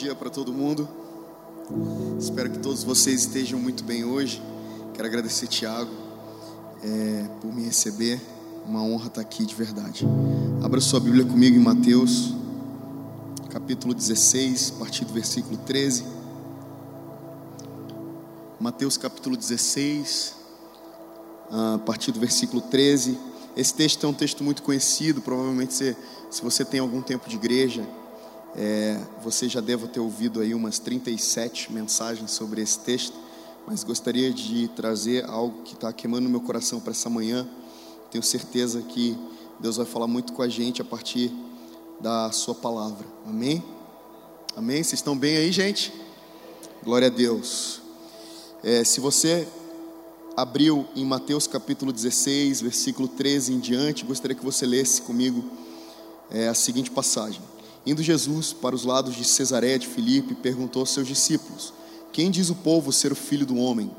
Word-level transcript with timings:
dia 0.00 0.14
para 0.14 0.30
todo 0.30 0.50
mundo. 0.50 0.88
Espero 2.18 2.48
que 2.48 2.58
todos 2.58 2.82
vocês 2.82 3.20
estejam 3.20 3.60
muito 3.60 3.84
bem 3.84 4.02
hoje. 4.02 4.40
Quero 4.94 5.06
agradecer 5.06 5.46
Tiago 5.46 5.90
é, 6.82 7.28
por 7.38 7.52
me 7.52 7.64
receber. 7.64 8.18
Uma 8.66 8.82
honra 8.82 9.08
estar 9.08 9.20
aqui 9.20 9.44
de 9.44 9.54
verdade. 9.54 10.06
Abra 10.62 10.80
sua 10.80 11.00
Bíblia 11.00 11.26
comigo 11.26 11.54
em 11.54 11.60
Mateus, 11.60 12.34
capítulo 13.50 13.92
16, 13.92 14.72
a 14.74 14.78
partir 14.78 15.04
do 15.04 15.12
versículo 15.12 15.58
13. 15.58 16.06
Mateus 18.58 18.96
capítulo 18.96 19.36
16, 19.36 20.34
a 21.50 21.78
partir 21.84 22.10
do 22.10 22.20
versículo 22.20 22.62
13. 22.62 23.18
Esse 23.54 23.74
texto 23.74 24.06
é 24.06 24.08
um 24.08 24.14
texto 24.14 24.42
muito 24.42 24.62
conhecido, 24.62 25.20
provavelmente 25.20 25.74
se, 25.74 25.94
se 26.30 26.40
você 26.40 26.64
tem 26.64 26.80
algum 26.80 27.02
tempo 27.02 27.28
de 27.28 27.36
igreja, 27.36 27.86
é, 28.56 29.00
você 29.22 29.48
já 29.48 29.60
deve 29.60 29.86
ter 29.88 30.00
ouvido 30.00 30.40
aí 30.40 30.54
umas 30.54 30.78
37 30.78 31.72
mensagens 31.72 32.30
sobre 32.32 32.60
esse 32.60 32.78
texto, 32.80 33.16
mas 33.66 33.84
gostaria 33.84 34.32
de 34.32 34.68
trazer 34.68 35.24
algo 35.24 35.62
que 35.62 35.74
está 35.74 35.92
queimando 35.92 36.28
meu 36.28 36.40
coração 36.40 36.80
para 36.80 36.90
essa 36.90 37.08
manhã. 37.08 37.46
Tenho 38.10 38.24
certeza 38.24 38.82
que 38.82 39.16
Deus 39.60 39.76
vai 39.76 39.86
falar 39.86 40.06
muito 40.06 40.32
com 40.32 40.42
a 40.42 40.48
gente 40.48 40.82
a 40.82 40.84
partir 40.84 41.30
da 42.00 42.32
Sua 42.32 42.54
palavra. 42.54 43.06
Amém? 43.26 43.62
Amém? 44.56 44.82
Vocês 44.82 44.94
estão 44.94 45.16
bem 45.16 45.36
aí, 45.36 45.52
gente? 45.52 45.92
Glória 46.82 47.06
a 47.06 47.10
Deus. 47.10 47.80
É, 48.64 48.82
se 48.82 49.00
você 49.00 49.46
abriu 50.36 50.86
em 50.96 51.04
Mateus 51.04 51.46
capítulo 51.46 51.92
16, 51.92 52.62
versículo 52.62 53.06
13 53.06 53.52
em 53.52 53.60
diante, 53.60 54.04
gostaria 54.04 54.34
que 54.34 54.44
você 54.44 54.66
lesse 54.66 55.02
comigo 55.02 55.44
é, 56.30 56.48
a 56.48 56.54
seguinte 56.54 56.90
passagem. 56.90 57.40
Indo 57.86 58.02
Jesus 58.02 58.52
para 58.52 58.74
os 58.74 58.84
lados 58.84 59.14
de 59.14 59.24
Cesareia 59.24 59.78
de 59.78 59.86
Filipe, 59.86 60.34
perguntou 60.34 60.80
aos 60.80 60.90
seus 60.90 61.06
discípulos: 61.06 61.72
Quem 62.12 62.30
diz 62.30 62.50
o 62.50 62.54
povo 62.54 62.92
ser 62.92 63.12
o 63.12 63.16
filho 63.16 63.46
do 63.46 63.56
homem? 63.56 63.90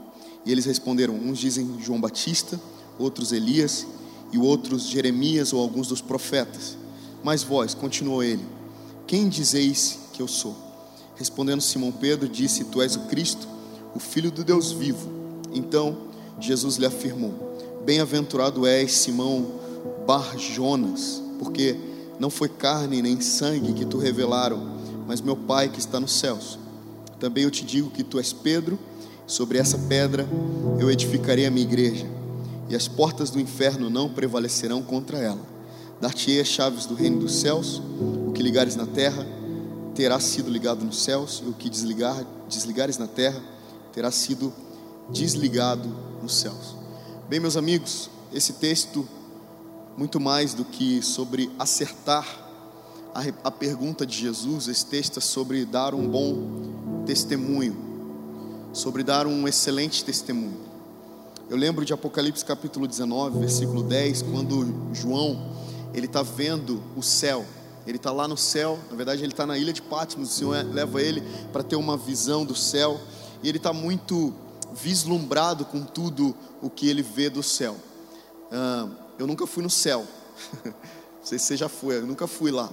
E 0.45 0.51
eles 0.51 0.65
responderam: 0.65 1.15
Uns 1.15 1.39
dizem 1.39 1.77
João 1.79 1.99
Batista, 1.99 2.59
outros 2.99 3.31
Elias, 3.31 3.88
e 4.31 4.38
outros 4.38 4.83
Jeremias 4.83 5.51
ou 5.51 5.59
alguns 5.59 5.88
dos 5.88 6.01
profetas. 6.01 6.77
Mas 7.23 7.43
vós, 7.43 7.73
continuou 7.73 8.23
ele, 8.23 8.43
quem 9.05 9.27
dizeis 9.27 9.99
que 10.13 10.21
eu 10.21 10.27
sou? 10.27 10.55
Respondendo 11.16 11.61
Simão 11.61 11.91
Pedro, 11.91 12.29
disse: 12.29 12.63
Tu 12.66 12.81
és 12.81 12.95
o 12.95 13.01
Cristo, 13.01 13.47
o 13.93 13.99
Filho 13.99 14.31
do 14.31 14.43
Deus 14.43 14.71
vivo. 14.71 15.09
Então 15.53 15.97
Jesus 16.39 16.77
lhe 16.77 16.85
afirmou: 16.85 17.33
Bem-aventurado 17.83 18.66
és, 18.66 18.91
Simão 18.93 19.59
Bar-Jonas, 20.05 21.21
porque 21.39 21.77
não 22.22 22.30
foi 22.30 22.47
carne 22.47 23.02
nem 23.02 23.19
sangue 23.19 23.73
que 23.73 23.83
tu 23.83 23.97
revelaram, 23.97 24.77
mas 25.08 25.19
meu 25.19 25.36
Pai 25.36 25.69
que 25.69 25.80
está 25.80 26.00
nos 26.00 26.11
céus. 26.11 26.59
Também 27.19 27.45
eu 27.45 27.50
te 27.50 27.66
digo 27.66 27.89
que 27.89 28.03
tu 28.03 28.19
és 28.19 28.31
Pedro, 28.31 28.78
sobre 29.25 29.58
essa 29.58 29.75
pedra 29.75 30.30
eu 30.80 30.91
edificarei 30.91 31.47
a 31.47 31.52
minha 31.52 31.66
igreja, 31.66 32.05
e 32.69 32.75
as 32.75 32.88
portas 32.88 33.31
do 33.31 33.39
inferno 33.39 33.89
não 33.89 34.08
prevalecerão 34.08 34.83
contra 34.83 35.17
ela. 35.17 35.41
Dar-te-ei 36.00 36.39
as 36.39 36.47
chaves 36.47 36.86
do 36.86 36.94
reino 36.94 37.22
dos 37.22 37.39
céus, 37.39 37.81
o 38.28 38.31
que 38.33 38.44
ligares 38.44 38.75
na 38.75 38.85
terra 38.85 39.25
terá 39.95 40.19
sido 40.19 40.52
ligado 40.52 40.85
nos 40.85 41.02
céus, 41.02 41.41
e 41.44 41.50
o 41.50 41.53
que 41.53 41.72
desligar, 41.72 42.23
desligares 42.47 43.00
na 43.00 43.08
terra 43.08 43.41
terá 43.91 44.11
sido 44.11 44.53
desligado 45.09 45.89
nos 46.22 46.35
céus. 46.35 46.75
Bem, 47.28 47.39
meus 47.39 47.58
amigos, 47.58 48.11
esse 48.31 48.53
texto 48.53 49.08
muito 49.97 50.20
mais 50.20 50.53
do 50.53 50.64
que 50.66 51.02
sobre 51.02 51.52
acertar 51.59 52.25
a, 53.14 53.47
a 53.47 53.52
pergunta 53.52 54.06
de 54.06 54.17
Jesus, 54.17 54.67
esse 54.67 54.86
texto 54.86 55.17
é 55.17 55.22
sobre 55.22 55.66
dar 55.66 55.94
um 55.94 56.08
bom 56.08 57.03
testemunho, 57.06 57.75
sobre 58.73 59.03
dar 59.03 59.28
um 59.28 59.47
excelente 59.47 60.03
testemunho. 60.03 60.58
Eu 61.50 61.58
lembro 61.58 61.84
de 61.84 61.92
Apocalipse 61.92 62.45
capítulo 62.45 62.88
19, 62.88 63.39
versículo 63.39 63.84
10, 63.84 64.22
quando 64.22 64.66
João 64.94 65.51
ele 65.94 66.06
está 66.06 66.24
vendo 66.24 66.81
o 66.96 67.03
céu. 67.03 67.46
Ele 67.85 67.97
está 67.97 68.12
lá 68.12 68.28
no 68.28 68.38
céu, 68.38 68.80
na 68.90 68.96
verdade 68.96 69.24
ele 69.24 69.34
está 69.34 69.46
na 69.46 69.57
ilha 69.57 69.74
de 69.74 69.81
Patmos. 69.81 70.30
O 70.30 70.34
Senhor 70.34 70.66
leva 70.72 71.01
ele 71.01 71.22
para 71.51 71.63
ter 71.63 71.75
uma 71.75 71.97
visão 71.97 72.46
do 72.46 72.56
céu 72.56 73.00
e 73.44 73.50
ele 73.50 73.57
está 73.57 73.74
muito 73.74 74.34
vislumbrado 74.74 75.66
com 75.66 75.84
tudo 75.84 76.34
o 76.62 76.69
que 76.69 76.88
ele 76.88 77.01
vê 77.01 77.30
do 77.30 77.44
céu. 77.44 77.75
Eu 79.21 79.27
nunca 79.27 79.45
fui 79.45 79.61
no 79.61 79.69
céu. 79.69 80.05
Não 80.65 80.73
sei 81.23 81.37
se 81.37 81.45
você 81.45 81.57
já 81.57 81.69
foi, 81.69 81.97
eu 81.97 82.07
nunca 82.07 82.25
fui 82.25 82.49
lá. 82.49 82.69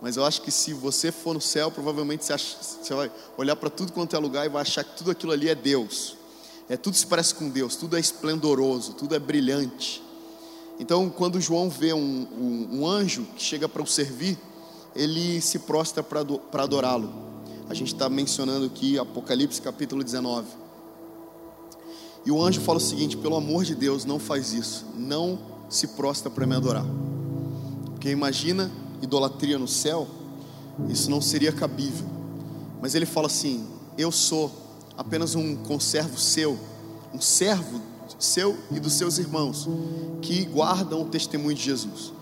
Mas 0.00 0.16
eu 0.16 0.24
acho 0.24 0.42
que 0.42 0.50
se 0.52 0.72
você 0.72 1.10
for 1.10 1.34
no 1.34 1.40
céu, 1.40 1.72
provavelmente 1.72 2.24
você, 2.24 2.32
acha, 2.32 2.56
você 2.60 2.94
vai 2.94 3.10
olhar 3.36 3.56
para 3.56 3.68
tudo 3.68 3.92
quanto 3.92 4.14
é 4.14 4.18
lugar 4.18 4.46
e 4.46 4.48
vai 4.48 4.62
achar 4.62 4.84
que 4.84 4.96
tudo 4.96 5.10
aquilo 5.10 5.32
ali 5.32 5.48
é 5.48 5.56
Deus. 5.56 6.16
É, 6.68 6.76
tudo 6.76 6.96
se 6.96 7.04
parece 7.04 7.34
com 7.34 7.48
Deus, 7.48 7.74
tudo 7.74 7.96
é 7.96 8.00
esplendoroso, 8.00 8.92
tudo 8.92 9.16
é 9.16 9.18
brilhante. 9.18 10.00
Então, 10.78 11.10
quando 11.10 11.40
João 11.40 11.68
vê 11.68 11.92
um, 11.92 11.98
um, 11.98 12.80
um 12.80 12.86
anjo 12.86 13.26
que 13.34 13.42
chega 13.42 13.68
para 13.68 13.82
o 13.82 13.86
servir, 13.86 14.38
ele 14.94 15.40
se 15.40 15.58
prostra 15.58 16.00
para 16.04 16.62
adorá-lo. 16.62 17.12
A 17.68 17.74
gente 17.74 17.92
está 17.92 18.08
mencionando 18.08 18.66
aqui 18.66 18.96
Apocalipse 18.96 19.60
capítulo 19.60 20.04
19. 20.04 20.46
E 22.24 22.30
o 22.30 22.40
anjo 22.40 22.60
fala 22.60 22.78
o 22.78 22.80
seguinte: 22.80 23.16
pelo 23.16 23.34
amor 23.34 23.64
de 23.64 23.74
Deus, 23.74 24.04
não 24.04 24.20
faz 24.20 24.52
isso, 24.52 24.86
não 24.94 25.57
se 25.68 25.88
prostra 25.88 26.30
para 26.30 26.46
me 26.46 26.54
adorar. 26.54 26.86
Porque 27.86 28.10
imagina 28.10 28.70
idolatria 29.02 29.58
no 29.58 29.68
céu, 29.68 30.06
isso 30.88 31.10
não 31.10 31.20
seria 31.20 31.52
cabível. 31.52 32.06
Mas 32.80 32.94
ele 32.94 33.06
fala 33.06 33.26
assim: 33.26 33.66
Eu 33.96 34.12
sou 34.12 34.50
apenas 34.96 35.34
um 35.34 35.56
conservo 35.56 36.18
seu, 36.18 36.58
um 37.12 37.20
servo 37.20 37.80
seu 38.18 38.56
e 38.70 38.80
dos 38.80 38.94
seus 38.94 39.18
irmãos, 39.18 39.68
que 40.22 40.44
guardam 40.46 41.02
o 41.02 41.06
testemunho 41.06 41.56
de 41.56 41.62
Jesus. 41.62 42.12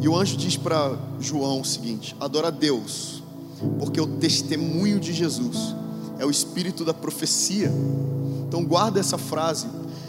E 0.00 0.08
o 0.08 0.16
anjo 0.16 0.36
diz 0.36 0.56
para 0.56 0.98
João 1.20 1.60
o 1.60 1.64
seguinte: 1.64 2.16
Adora 2.18 2.48
a 2.48 2.50
Deus, 2.50 3.22
porque 3.78 4.00
o 4.00 4.06
testemunho 4.06 4.98
de 4.98 5.12
Jesus 5.12 5.74
é 6.18 6.24
o 6.24 6.30
espírito 6.30 6.84
da 6.84 6.94
profecia. 6.94 7.72
Então 8.48 8.64
guarda 8.64 9.00
essa 9.00 9.18
frase. 9.18 9.66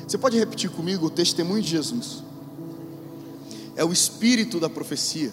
Você 0.08 0.18
pode 0.18 0.38
repetir 0.38 0.70
comigo 0.70 1.08
o 1.08 1.10
testemunho 1.10 1.62
de 1.62 1.70
Jesus? 1.70 2.24
É 3.78 3.86
o 3.86 3.94
espírito 3.94 4.60
da 4.60 4.70
profecia. 4.70 5.32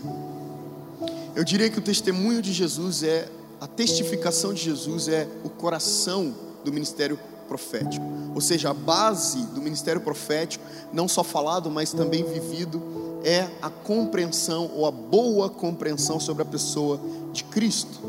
Eu 1.34 1.42
diria 1.42 1.68
que 1.68 1.78
o 1.78 1.82
testemunho 1.82 2.40
de 2.40 2.52
Jesus 2.52 3.02
é 3.02 3.28
a 3.60 3.66
testificação 3.66 4.52
de 4.52 4.62
Jesus 4.62 5.08
é 5.08 5.26
o 5.42 5.48
coração 5.48 6.34
do 6.62 6.70
ministério 6.70 7.18
profético. 7.48 8.04
Ou 8.34 8.40
seja, 8.40 8.70
a 8.70 8.74
base 8.74 9.38
do 9.46 9.62
ministério 9.62 10.02
profético, 10.02 10.62
não 10.92 11.08
só 11.08 11.24
falado, 11.24 11.70
mas 11.70 11.92
também 11.92 12.22
vivido, 12.22 12.82
é 13.24 13.48
a 13.62 13.70
compreensão 13.70 14.70
ou 14.74 14.84
a 14.84 14.90
boa 14.90 15.48
compreensão 15.48 16.20
sobre 16.20 16.42
a 16.42 16.46
pessoa 16.46 17.00
de 17.32 17.42
Cristo. 17.44 18.00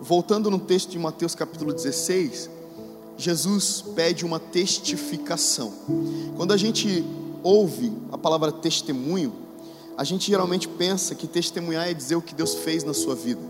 Voltando 0.00 0.50
no 0.50 0.58
texto 0.58 0.90
de 0.90 0.98
Mateus 0.98 1.34
capítulo 1.34 1.74
16, 1.74 2.48
Jesus 3.18 3.84
pede 3.94 4.24
uma 4.24 4.40
testificação. 4.40 5.70
Quando 6.34 6.52
a 6.52 6.56
gente 6.56 7.04
ouve 7.42 7.92
a 8.10 8.16
palavra 8.16 8.50
testemunho, 8.50 9.43
a 9.96 10.04
gente 10.04 10.26
geralmente 10.26 10.68
pensa 10.68 11.14
que 11.14 11.26
testemunhar 11.26 11.88
é 11.88 11.94
dizer 11.94 12.16
o 12.16 12.22
que 12.22 12.34
Deus 12.34 12.54
fez 12.54 12.82
na 12.84 12.94
sua 12.94 13.14
vida, 13.14 13.40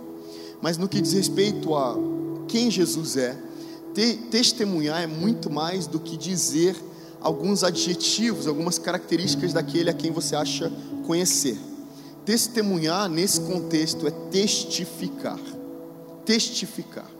mas 0.60 0.76
no 0.76 0.88
que 0.88 1.00
diz 1.00 1.12
respeito 1.12 1.74
a 1.74 1.96
quem 2.48 2.70
Jesus 2.70 3.16
é, 3.16 3.36
te, 3.94 4.16
testemunhar 4.30 5.02
é 5.02 5.06
muito 5.06 5.48
mais 5.50 5.86
do 5.86 5.98
que 5.98 6.16
dizer 6.16 6.76
alguns 7.20 7.64
adjetivos, 7.64 8.46
algumas 8.46 8.78
características 8.78 9.52
daquele 9.52 9.88
a 9.88 9.94
quem 9.94 10.10
você 10.10 10.36
acha 10.36 10.70
conhecer. 11.06 11.58
Testemunhar 12.24 13.08
nesse 13.08 13.40
contexto 13.40 14.06
é 14.06 14.10
testificar. 14.30 15.40
Testificar. 16.24 17.13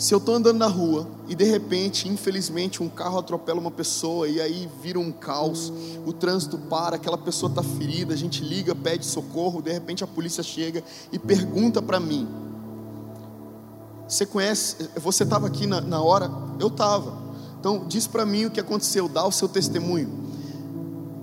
Se 0.00 0.14
eu 0.14 0.18
estou 0.18 0.34
andando 0.34 0.56
na 0.56 0.66
rua 0.66 1.06
e 1.28 1.34
de 1.34 1.44
repente, 1.44 2.08
infelizmente, 2.08 2.82
um 2.82 2.88
carro 2.88 3.18
atropela 3.18 3.60
uma 3.60 3.70
pessoa 3.70 4.26
e 4.26 4.40
aí 4.40 4.66
vira 4.82 4.98
um 4.98 5.12
caos, 5.12 5.70
o 6.06 6.12
trânsito 6.12 6.56
para, 6.56 6.96
aquela 6.96 7.18
pessoa 7.18 7.50
está 7.50 7.62
ferida, 7.62 8.14
a 8.14 8.16
gente 8.16 8.42
liga, 8.42 8.74
pede 8.74 9.04
socorro, 9.04 9.60
de 9.60 9.70
repente 9.70 10.02
a 10.02 10.06
polícia 10.06 10.42
chega 10.42 10.82
e 11.12 11.18
pergunta 11.18 11.82
para 11.82 12.00
mim: 12.00 12.26
Você 14.08 14.24
conhece? 14.24 14.88
Você 14.96 15.22
estava 15.22 15.46
aqui 15.46 15.66
na, 15.66 15.82
na 15.82 16.00
hora? 16.00 16.30
Eu 16.58 16.68
estava. 16.68 17.20
Então 17.60 17.84
diz 17.86 18.06
para 18.06 18.24
mim 18.24 18.46
o 18.46 18.50
que 18.50 18.58
aconteceu, 18.58 19.06
dá 19.06 19.26
o 19.26 19.30
seu 19.30 19.48
testemunho. 19.48 20.29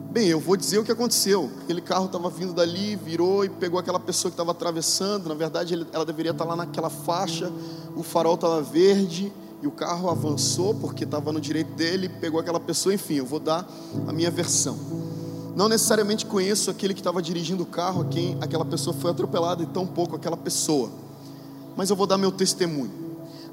Bem, 0.09 0.29
eu 0.29 0.39
vou 0.39 0.55
dizer 0.55 0.79
o 0.79 0.83
que 0.83 0.91
aconteceu. 0.91 1.51
Aquele 1.61 1.81
carro 1.81 2.05
estava 2.05 2.29
vindo 2.29 2.53
dali, 2.53 2.95
virou 2.95 3.43
e 3.43 3.49
pegou 3.49 3.79
aquela 3.79 3.99
pessoa 3.99 4.31
que 4.31 4.33
estava 4.33 4.51
atravessando. 4.51 5.27
Na 5.27 5.35
verdade, 5.35 5.85
ela 5.91 6.05
deveria 6.05 6.31
estar 6.31 6.45
tá 6.45 6.49
lá 6.49 6.55
naquela 6.55 6.89
faixa. 6.89 7.51
O 7.95 8.01
farol 8.03 8.35
estava 8.35 8.61
verde 8.61 9.31
e 9.61 9.67
o 9.67 9.71
carro 9.71 10.09
avançou 10.09 10.73
porque 10.73 11.03
estava 11.03 11.31
no 11.31 11.41
direito 11.41 11.73
dele. 11.73 12.07
Pegou 12.07 12.39
aquela 12.39 12.59
pessoa. 12.59 12.95
Enfim, 12.95 13.15
eu 13.15 13.25
vou 13.25 13.39
dar 13.39 13.67
a 14.07 14.13
minha 14.13 14.31
versão. 14.31 14.77
Não 15.55 15.67
necessariamente 15.67 16.25
conheço 16.25 16.71
aquele 16.71 16.93
que 16.93 17.01
estava 17.01 17.21
dirigindo 17.21 17.63
o 17.63 17.65
carro, 17.65 18.03
a 18.03 18.05
quem 18.05 18.37
aquela 18.39 18.63
pessoa 18.63 18.95
foi 18.95 19.11
atropelada 19.11 19.61
e 19.61 19.65
tão 19.65 19.85
pouco 19.85 20.15
aquela 20.15 20.37
pessoa. 20.37 20.89
Mas 21.75 21.89
eu 21.89 21.95
vou 21.95 22.07
dar 22.07 22.17
meu 22.17 22.31
testemunho. 22.31 22.91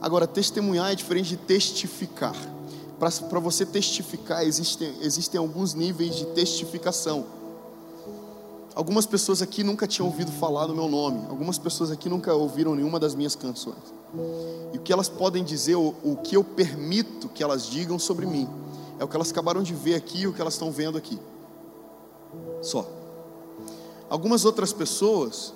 Agora, 0.00 0.26
testemunhar 0.26 0.92
é 0.92 0.94
diferente 0.94 1.30
de 1.30 1.36
testificar. 1.36 2.53
Para 2.98 3.40
você 3.40 3.66
testificar, 3.66 4.44
existem, 4.44 4.94
existem 5.00 5.38
alguns 5.38 5.74
níveis 5.74 6.16
de 6.16 6.26
testificação. 6.26 7.26
Algumas 8.74 9.06
pessoas 9.06 9.40
aqui 9.40 9.62
nunca 9.62 9.86
tinham 9.86 10.06
ouvido 10.06 10.32
falar 10.32 10.66
do 10.66 10.74
meu 10.74 10.88
nome. 10.88 11.26
Algumas 11.28 11.58
pessoas 11.58 11.90
aqui 11.90 12.08
nunca 12.08 12.34
ouviram 12.34 12.74
nenhuma 12.74 12.98
das 12.98 13.14
minhas 13.14 13.36
canções. 13.36 13.94
E 14.72 14.78
o 14.78 14.80
que 14.80 14.92
elas 14.92 15.08
podem 15.08 15.44
dizer, 15.44 15.76
o, 15.76 15.94
o 16.02 16.16
que 16.16 16.36
eu 16.36 16.42
permito 16.42 17.28
que 17.28 17.42
elas 17.42 17.66
digam 17.66 17.98
sobre 17.98 18.26
mim, 18.26 18.48
é 18.98 19.04
o 19.04 19.08
que 19.08 19.14
elas 19.16 19.30
acabaram 19.30 19.62
de 19.62 19.74
ver 19.74 19.94
aqui 19.94 20.22
e 20.22 20.26
o 20.26 20.32
que 20.32 20.40
elas 20.40 20.54
estão 20.54 20.70
vendo 20.70 20.98
aqui. 20.98 21.18
Só. 22.62 22.88
Algumas 24.08 24.44
outras 24.44 24.72
pessoas, 24.72 25.52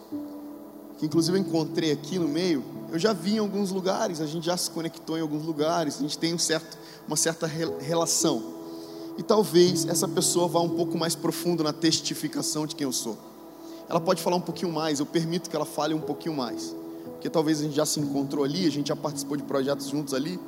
que 0.99 1.07
inclusive 1.07 1.39
eu 1.39 1.41
encontrei 1.41 1.93
aqui 1.93 2.19
no 2.19 2.29
meio, 2.29 2.65
eu 2.91 2.99
já 2.99 3.13
vi 3.13 3.35
em 3.35 3.39
alguns 3.39 3.71
lugares, 3.71 4.21
a 4.21 4.27
gente 4.27 4.47
já 4.47 4.57
se 4.57 4.71
conectou 4.71 5.19
em 5.19 5.21
alguns 5.21 5.45
lugares, 5.45 5.97
a 5.99 6.01
gente 6.01 6.17
tem 6.17 6.35
um 6.35 6.39
certo, 6.39 6.79
uma 7.07 7.17
certa 7.17 7.47
relação. 7.47 8.43
E 9.19 9.23
talvez 9.23 9.87
essa 9.87 10.09
pessoa 10.09 10.49
vá 10.49 10.61
um 10.61 10.71
pouco 10.71 10.97
mais 10.97 11.15
profundo 11.15 11.63
na 11.63 11.73
testificação 11.73 12.67
de 12.67 12.75
quem 12.75 12.85
eu 12.85 12.93
sou. 12.93 13.19
Ela 13.89 14.01
pode 14.01 14.23
falar 14.23 14.37
um 14.37 14.41
pouquinho 14.41 14.73
mais, 14.73 15.01
eu 15.01 15.07
permito 15.07 15.51
que 15.51 15.57
ela 15.57 15.65
fale 15.65 15.93
um 15.93 16.01
pouquinho 16.01 16.35
mais. 16.35 16.75
Porque 17.05 17.29
talvez 17.29 17.61
a 17.61 17.65
gente 17.65 17.75
já 17.75 17.85
se 17.85 17.99
encontrou 17.99 18.45
ali, 18.45 18.67
a 18.67 18.71
gente 18.71 18.89
já 18.89 18.97
participou 18.97 19.37
de 19.37 19.43
projetos 19.43 19.89
juntos 19.89 20.15
ali. 20.15 20.39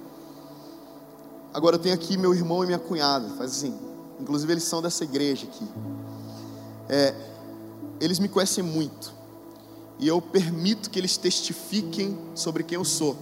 Agora 1.53 1.77
eu 1.77 1.81
tenho 1.81 1.95
aqui 1.95 2.17
meu 2.17 2.33
irmão 2.33 2.63
e 2.63 2.67
minha 2.67 2.79
cunhada, 2.79 3.29
faz 3.31 3.51
assim. 3.51 3.75
Inclusive 4.21 4.53
eles 4.53 4.65
são 4.65 4.81
dessa 4.81 5.03
igreja 5.03 5.47
aqui. 5.47 5.67
É, 6.89 7.15
eles 8.01 8.19
me 8.19 8.29
conhecem 8.29 8.63
muito. 8.63 9.20
E 10.01 10.09
eu 10.09 10.21
permito 10.21 10.89
que 10.89 10.99
eles 10.99 11.19
testifiquem 11.19 12.19
sobre 12.35 12.65
quem 12.65 12.77
eu 12.77 12.85
sou. 12.85 13.15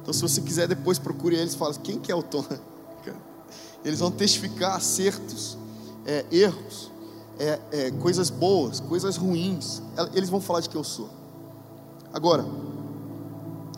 Então 0.00 0.14
se 0.14 0.22
você 0.22 0.40
quiser 0.40 0.68
depois 0.68 0.98
procure 0.98 1.36
eles 1.36 1.54
e 1.54 1.58
fala, 1.58 1.74
quem 1.74 1.98
que 1.98 2.10
é 2.10 2.14
o 2.14 2.22
Tom? 2.22 2.44
eles 3.84 3.98
vão 3.98 4.10
testificar 4.10 4.76
acertos, 4.76 5.58
é, 6.06 6.24
erros, 6.30 6.90
é, 7.38 7.58
é, 7.72 7.90
coisas 7.90 8.30
boas, 8.30 8.78
coisas 8.78 9.16
ruins. 9.16 9.82
Eles 10.14 10.30
vão 10.30 10.40
falar 10.40 10.60
de 10.60 10.68
quem 10.68 10.78
eu 10.78 10.84
sou. 10.84 11.10
Agora, 12.12 12.46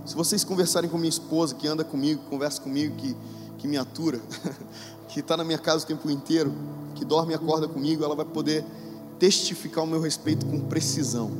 se 0.05 0.15
vocês 0.15 0.45
conversarem 0.45 0.91
com 0.91 0.99
minha 0.99 1.09
esposa, 1.09 1.55
que 1.55 1.67
anda 1.67 1.85
comigo, 1.85 2.23
conversa 2.29 2.61
comigo, 2.61 2.97
que, 2.97 3.17
que 3.59 3.69
me 3.69 3.79
atura, 3.79 4.21
que 5.09 5.21
está 5.21 5.37
na 5.37 5.45
minha 5.45 5.59
casa 5.59 5.85
o 5.85 5.87
tempo 5.87 6.11
inteiro, 6.11 6.53
que 6.95 7.05
dorme 7.05 7.33
e 7.33 7.37
acorda 7.37 7.67
comigo, 7.67 8.05
ela 8.05 8.15
vai 8.15 8.25
poder 8.25 8.65
testificar 9.19 9.85
o 9.85 9.87
meu 9.87 10.01
respeito 10.01 10.45
com 10.47 10.61
precisão. 10.61 11.31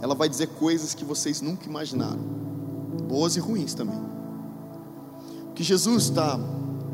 Ela 0.00 0.14
vai 0.14 0.28
dizer 0.28 0.48
coisas 0.48 0.94
que 0.94 1.04
vocês 1.04 1.40
nunca 1.40 1.66
imaginaram, 1.66 2.20
boas 3.08 3.36
e 3.36 3.40
ruins 3.40 3.74
também. 3.74 3.98
O 5.50 5.52
que 5.54 5.62
Jesus 5.62 6.04
está 6.04 6.38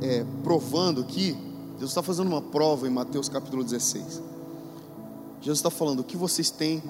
é, 0.01 0.25
provando 0.43 1.01
aqui, 1.01 1.37
Deus 1.79 1.91
está 1.91 2.03
fazendo 2.03 2.29
uma 2.29 2.41
prova 2.41 2.87
em 2.87 2.91
Mateus 2.91 3.29
capítulo 3.29 3.62
16. 3.62 4.23
Jesus 5.41 5.59
está 5.59 5.71
falando: 5.71 6.01
o 6.01 6.05
que 6.05 6.17
vocês 6.17 6.51
têm 6.51 6.83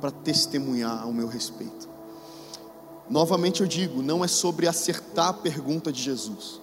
para 0.00 0.10
testemunhar 0.10 1.02
ao 1.02 1.12
meu 1.12 1.26
respeito? 1.26 1.88
Novamente 3.08 3.60
eu 3.60 3.66
digo, 3.66 4.02
não 4.02 4.24
é 4.24 4.28
sobre 4.28 4.68
acertar 4.68 5.28
a 5.28 5.32
pergunta 5.32 5.92
de 5.92 6.00
Jesus. 6.00 6.60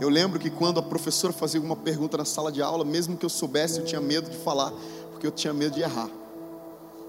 Eu 0.00 0.08
lembro 0.08 0.38
que 0.38 0.50
quando 0.50 0.78
a 0.78 0.82
professora 0.82 1.32
fazia 1.32 1.58
alguma 1.58 1.74
pergunta 1.74 2.16
na 2.16 2.24
sala 2.24 2.52
de 2.52 2.62
aula, 2.62 2.84
mesmo 2.84 3.16
que 3.16 3.26
eu 3.26 3.30
soubesse, 3.30 3.80
eu 3.80 3.84
tinha 3.84 4.00
medo 4.00 4.30
de 4.30 4.36
falar, 4.36 4.72
porque 5.10 5.26
eu 5.26 5.32
tinha 5.32 5.52
medo 5.52 5.74
de 5.74 5.80
errar. 5.80 6.08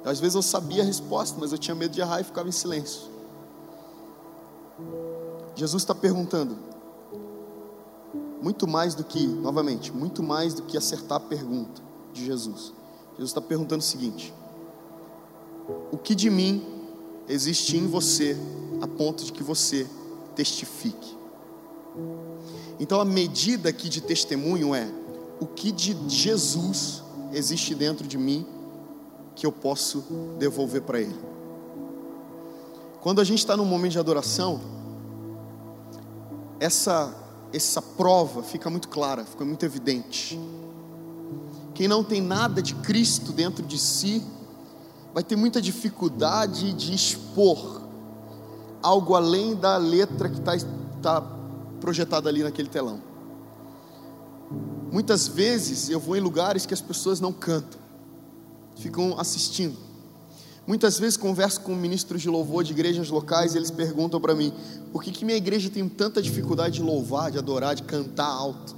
Às 0.03 0.19
vezes 0.19 0.35
eu 0.35 0.41
sabia 0.41 0.81
a 0.81 0.85
resposta, 0.85 1.37
mas 1.39 1.51
eu 1.51 1.57
tinha 1.57 1.75
medo 1.75 1.91
de 1.91 2.01
errar 2.01 2.21
e 2.21 2.23
ficava 2.23 2.47
em 2.47 2.51
silêncio. 2.51 3.01
Jesus 5.55 5.83
está 5.83 5.93
perguntando: 5.93 6.57
muito 8.41 8.67
mais 8.67 8.95
do 8.95 9.03
que, 9.03 9.27
novamente, 9.27 9.91
muito 9.91 10.23
mais 10.23 10.53
do 10.53 10.63
que 10.63 10.77
acertar 10.77 11.17
a 11.17 11.19
pergunta 11.19 11.81
de 12.13 12.25
Jesus. 12.25 12.73
Jesus 13.13 13.31
está 13.31 13.41
perguntando 13.41 13.81
o 13.81 13.85
seguinte: 13.85 14.33
O 15.91 15.97
que 15.97 16.15
de 16.15 16.29
mim 16.29 16.65
existe 17.27 17.77
em 17.77 17.85
você 17.87 18.37
a 18.81 18.87
ponto 18.87 19.23
de 19.25 19.33
que 19.33 19.43
você 19.43 19.85
testifique? 20.35 21.17
Então 22.79 23.01
a 23.01 23.05
medida 23.05 23.69
aqui 23.69 23.89
de 23.89 23.99
testemunho 23.99 24.73
é 24.73 24.89
o 25.39 25.45
que 25.45 25.71
de 25.71 25.97
Jesus 26.07 27.03
existe 27.33 27.75
dentro 27.75 28.07
de 28.07 28.17
mim 28.17 28.47
que 29.39 29.45
eu 29.45 29.51
posso 29.53 30.03
devolver 30.37 30.81
para 30.81 30.99
Ele. 30.99 31.17
Quando 32.99 33.21
a 33.21 33.23
gente 33.23 33.39
está 33.39 33.55
num 33.55 33.63
momento 33.63 33.93
de 33.93 33.99
adoração, 33.99 34.59
essa 36.59 37.15
essa 37.51 37.81
prova 37.81 38.43
fica 38.43 38.69
muito 38.69 38.89
clara, 38.89 39.23
fica 39.25 39.43
muito 39.43 39.65
evidente. 39.65 40.39
Quem 41.73 41.87
não 41.87 42.03
tem 42.03 42.21
nada 42.21 42.61
de 42.61 42.75
Cristo 42.75 43.31
dentro 43.31 43.65
de 43.65 43.77
si, 43.79 44.23
vai 45.13 45.23
ter 45.23 45.35
muita 45.35 45.61
dificuldade 45.61 46.73
de 46.73 46.93
expor 46.93 47.81
algo 48.83 49.15
além 49.15 49.55
da 49.55 49.77
letra 49.77 50.29
que 50.29 50.37
está 50.37 50.53
tá 51.01 51.21
projetada 51.81 52.29
ali 52.29 52.43
naquele 52.43 52.69
telão. 52.69 53.01
Muitas 54.91 55.27
vezes 55.27 55.89
eu 55.89 55.99
vou 55.99 56.15
em 56.15 56.19
lugares 56.19 56.65
que 56.65 56.73
as 56.73 56.81
pessoas 56.81 57.19
não 57.19 57.31
cantam, 57.31 57.79
ficam 58.79 59.19
assistindo. 59.19 59.77
Muitas 60.65 60.99
vezes 60.99 61.17
converso 61.17 61.61
com 61.61 61.75
ministros 61.75 62.21
de 62.21 62.29
louvor 62.29 62.63
de 62.63 62.73
igrejas 62.73 63.09
locais 63.09 63.53
e 63.53 63.57
eles 63.57 63.71
perguntam 63.71 64.21
para 64.21 64.35
mim: 64.35 64.53
por 64.91 65.03
que, 65.03 65.11
que 65.11 65.25
minha 65.25 65.37
igreja 65.37 65.69
tem 65.69 65.87
tanta 65.89 66.21
dificuldade 66.21 66.75
de 66.75 66.83
louvar, 66.83 67.31
de 67.31 67.37
adorar, 67.37 67.75
de 67.75 67.83
cantar 67.83 68.27
alto? 68.27 68.75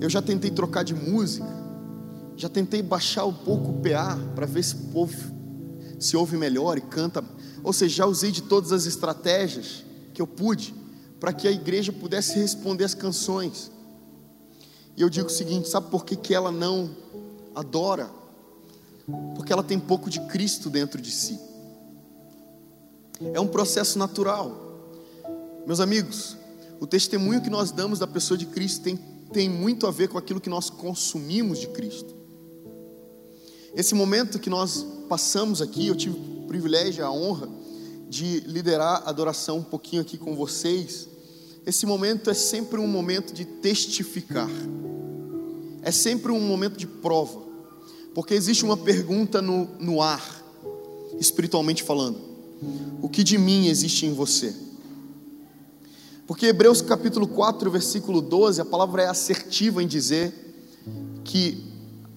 Eu 0.00 0.10
já 0.10 0.20
tentei 0.20 0.50
trocar 0.50 0.82
de 0.82 0.94
música, 0.94 1.46
já 2.36 2.48
tentei 2.48 2.82
baixar 2.82 3.24
um 3.24 3.32
pouco 3.32 3.70
o 3.70 3.80
PA 3.80 4.18
para 4.34 4.46
ver 4.46 4.64
se 4.64 4.74
o 4.74 4.78
povo 4.92 5.14
se 5.98 6.16
ouve 6.16 6.36
melhor 6.36 6.78
e 6.78 6.80
canta. 6.80 7.22
Ou 7.62 7.72
seja, 7.72 7.96
já 7.96 8.06
usei 8.06 8.32
de 8.32 8.42
todas 8.42 8.72
as 8.72 8.86
estratégias 8.86 9.84
que 10.12 10.20
eu 10.20 10.26
pude 10.26 10.74
para 11.20 11.32
que 11.32 11.46
a 11.46 11.52
igreja 11.52 11.92
pudesse 11.92 12.38
responder 12.38 12.84
as 12.84 12.94
canções. 12.94 13.70
E 14.96 15.02
eu 15.02 15.08
digo 15.08 15.28
o 15.28 15.30
seguinte: 15.30 15.68
sabe 15.68 15.88
por 15.90 16.04
que, 16.04 16.16
que 16.16 16.34
ela 16.34 16.50
não 16.50 16.90
adora? 17.54 18.10
Porque 19.34 19.52
ela 19.52 19.62
tem 19.62 19.78
pouco 19.78 20.08
de 20.08 20.20
Cristo 20.26 20.70
dentro 20.70 21.00
de 21.00 21.10
si. 21.10 21.38
É 23.34 23.40
um 23.40 23.48
processo 23.48 23.98
natural. 23.98 24.70
Meus 25.66 25.80
amigos, 25.80 26.36
o 26.80 26.86
testemunho 26.86 27.42
que 27.42 27.50
nós 27.50 27.70
damos 27.70 27.98
da 27.98 28.06
pessoa 28.06 28.38
de 28.38 28.46
Cristo 28.46 28.82
tem, 28.82 28.96
tem 29.32 29.48
muito 29.48 29.86
a 29.86 29.90
ver 29.90 30.08
com 30.08 30.16
aquilo 30.16 30.40
que 30.40 30.48
nós 30.48 30.70
consumimos 30.70 31.58
de 31.58 31.68
Cristo. 31.68 32.14
Esse 33.74 33.94
momento 33.94 34.38
que 34.38 34.50
nós 34.50 34.84
passamos 35.08 35.60
aqui, 35.60 35.86
eu 35.86 35.94
tive 35.94 36.16
o 36.16 36.46
privilégio, 36.46 37.04
a 37.04 37.12
honra 37.12 37.48
de 38.08 38.40
liderar 38.40 39.02
a 39.04 39.10
adoração 39.10 39.58
um 39.58 39.62
pouquinho 39.62 40.02
aqui 40.02 40.18
com 40.18 40.34
vocês. 40.34 41.08
Esse 41.64 41.86
momento 41.86 42.30
é 42.30 42.34
sempre 42.34 42.80
um 42.80 42.88
momento 42.88 43.32
de 43.32 43.44
testificar, 43.44 44.50
é 45.82 45.90
sempre 45.90 46.32
um 46.32 46.40
momento 46.40 46.76
de 46.76 46.86
prova. 46.86 47.40
Porque 48.14 48.34
existe 48.34 48.64
uma 48.64 48.76
pergunta 48.76 49.40
no, 49.40 49.68
no 49.78 50.02
ar, 50.02 50.42
espiritualmente 51.18 51.82
falando: 51.82 52.18
O 53.00 53.08
que 53.08 53.22
de 53.22 53.38
mim 53.38 53.68
existe 53.68 54.06
em 54.06 54.12
você? 54.12 54.54
Porque 56.26 56.46
Hebreus 56.46 56.80
capítulo 56.80 57.26
4, 57.26 57.70
versículo 57.70 58.20
12, 58.20 58.60
a 58.60 58.64
palavra 58.64 59.02
é 59.02 59.06
assertiva 59.08 59.82
em 59.82 59.86
dizer 59.86 60.32
que 61.24 61.64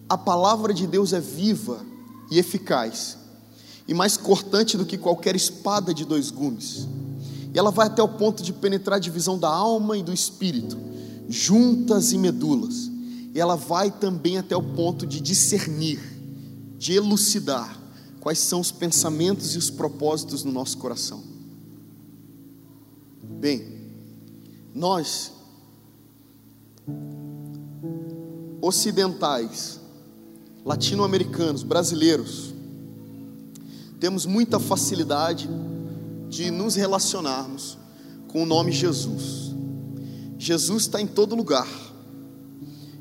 a 0.08 0.18
palavra 0.18 0.74
de 0.74 0.86
Deus 0.86 1.14
é 1.14 1.20
viva 1.20 1.84
e 2.30 2.38
eficaz, 2.38 3.18
e 3.88 3.94
mais 3.94 4.18
cortante 4.18 4.78
do 4.78 4.86
que 4.86 4.98
qualquer 4.98 5.36
espada 5.36 5.94
de 5.94 6.06
dois 6.06 6.30
gumes. 6.30 6.88
E 7.54 7.58
ela 7.58 7.72
vai 7.72 7.88
até 7.88 8.02
o 8.02 8.08
ponto 8.08 8.42
de 8.42 8.52
penetrar 8.52 8.98
a 8.98 9.00
divisão 9.00 9.38
da 9.38 9.50
alma 9.50 9.98
e 9.98 10.04
do 10.04 10.14
espírito, 10.14 10.78
juntas 11.28 12.12
e 12.12 12.18
medulas 12.18 12.93
e 13.34 13.40
ela 13.40 13.56
vai 13.56 13.90
também 13.90 14.38
até 14.38 14.56
o 14.56 14.62
ponto 14.62 15.08
de 15.08 15.20
discernir, 15.20 16.00
de 16.78 16.94
elucidar 16.94 17.82
quais 18.20 18.40
são 18.40 18.60
os 18.60 18.72
pensamentos 18.72 19.56
e 19.56 19.58
os 19.58 19.70
propósitos 19.70 20.44
no 20.44 20.52
nosso 20.52 20.78
coração. 20.78 21.24
Bem, 23.24 23.68
nós, 24.74 25.32
ocidentais, 28.62 29.80
latino-americanos, 30.64 31.64
brasileiros, 31.64 32.54
temos 34.00 34.26
muita 34.26 34.60
facilidade 34.60 35.50
de 36.30 36.52
nos 36.52 36.76
relacionarmos 36.76 37.78
com 38.28 38.44
o 38.44 38.46
nome 38.46 38.72
Jesus. 38.72 39.54
Jesus 40.38 40.84
está 40.84 41.02
em 41.02 41.08
todo 41.08 41.36
lugar. 41.36 41.68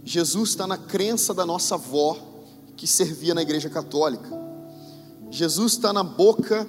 Jesus 0.05 0.51
está 0.51 0.67
na 0.67 0.77
crença 0.77 1.33
da 1.33 1.47
nossa 1.47 1.75
avó 1.77 2.17
que 2.77 2.87
servia 2.87 3.35
na 3.35 3.43
igreja 3.43 3.71
católica. 3.71 4.31
Jesus 5.31 5.73
está 5.73 5.93
na 5.93 6.03
boca 6.03 6.67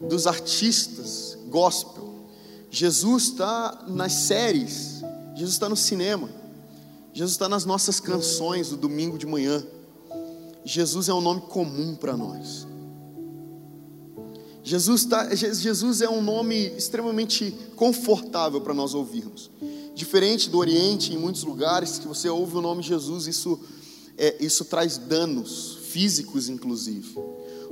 dos 0.00 0.26
artistas 0.26 1.38
gospel 1.48 2.06
Jesus 2.76 3.28
está 3.28 3.84
nas 3.88 4.12
séries, 4.12 5.02
Jesus 5.34 5.54
está 5.54 5.66
no 5.66 5.76
cinema, 5.76 6.28
Jesus 7.12 7.32
está 7.32 7.48
nas 7.48 7.64
nossas 7.64 8.00
canções 8.00 8.68
do 8.68 8.76
domingo 8.76 9.16
de 9.16 9.24
manhã. 9.24 9.64
Jesus 10.62 11.08
é 11.08 11.14
um 11.14 11.20
nome 11.22 11.40
comum 11.42 11.94
para 11.94 12.14
nós. 12.16 12.66
Jesus, 14.62 15.06
tá, 15.06 15.34
Jesus 15.34 16.02
é 16.02 16.08
um 16.08 16.20
nome 16.20 16.66
extremamente 16.76 17.50
confortável 17.76 18.60
para 18.60 18.74
nós 18.74 18.92
ouvirmos. 18.92 19.50
Diferente 19.96 20.48
do 20.50 20.58
Oriente, 20.58 21.14
em 21.14 21.16
muitos 21.16 21.42
lugares, 21.42 21.98
que 21.98 22.06
você 22.06 22.28
ouve 22.28 22.54
o 22.54 22.60
nome 22.60 22.82
Jesus, 22.82 23.26
isso, 23.26 23.58
é, 24.18 24.36
isso 24.44 24.66
traz 24.66 24.98
danos 24.98 25.78
físicos, 25.90 26.50
inclusive. 26.50 27.18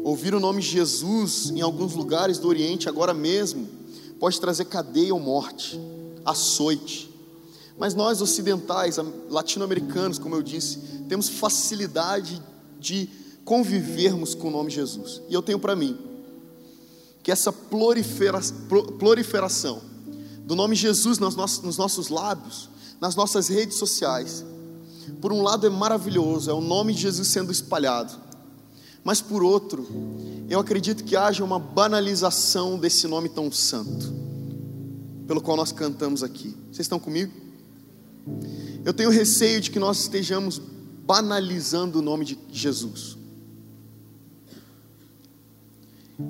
Ouvir 0.03 0.35
o 0.35 0.41
nome 0.41 0.63
Jesus 0.63 1.51
em 1.51 1.61
alguns 1.61 1.93
lugares 1.93 2.39
do 2.39 2.49
Oriente, 2.49 2.89
agora 2.89 3.13
mesmo, 3.13 3.69
pode 4.19 4.41
trazer 4.41 4.65
cadeia 4.65 5.13
ou 5.13 5.21
morte, 5.21 5.79
açoite. 6.25 7.11
Mas 7.77 7.95
nós 7.95 8.23
ocidentais, 8.23 8.97
latino-americanos, 9.29 10.19
como 10.19 10.35
eu 10.35 10.43
disse, 10.43 10.79
temos 11.07 11.29
facilidade 11.29 12.43
de 12.81 13.07
convivermos 13.45 14.35
com 14.35 14.49
o 14.49 14.51
nome 14.51 14.71
Jesus. 14.71 15.21
E 15.29 15.35
eu 15.35 15.43
tenho 15.43 15.59
para 15.59 15.77
mim 15.77 15.99
que 17.23 17.31
essa 17.31 17.53
proliferação 17.53 19.93
do 20.45 20.55
nome 20.55 20.77
Jesus 20.77 21.19
nos 21.19 21.35
nossos, 21.35 21.63
nos 21.63 21.77
nossos 21.77 22.09
lábios, 22.09 22.69
nas 23.01 23.17
nossas 23.17 23.49
redes 23.49 23.77
sociais, 23.77 24.45
por 25.21 25.33
um 25.33 25.43
lado 25.43 25.67
é 25.67 25.71
maravilhoso, 25.71 26.51
é 26.51 26.55
o 26.55 26.61
nome 26.61 26.95
de 26.95 27.03
Jesus 27.03 27.29
sendo 27.29 27.51
espalhado, 27.51 28.13
mas 29.03 29.21
por 29.21 29.43
outro, 29.43 29.87
eu 30.49 30.61
acredito 30.61 31.05
que 31.05 31.17
haja 31.17 31.45
uma 31.45 31.59
banalização 31.59 32.79
desse 32.79 33.07
nome 33.07 33.29
tão 33.29 33.51
santo, 33.51 34.13
pelo 35.27 35.41
qual 35.41 35.57
nós 35.57 35.73
cantamos 35.73 36.23
aqui. 36.23 36.55
Vocês 36.67 36.81
estão 36.81 36.99
comigo? 36.99 37.33
Eu 38.85 38.93
tenho 38.93 39.11
receio 39.11 39.61
de 39.61 39.71
que 39.71 39.79
nós 39.79 40.01
estejamos 40.01 40.61
banalizando 41.07 41.99
o 41.99 42.03
nome 42.03 42.25
de 42.25 42.39
Jesus. 42.51 43.17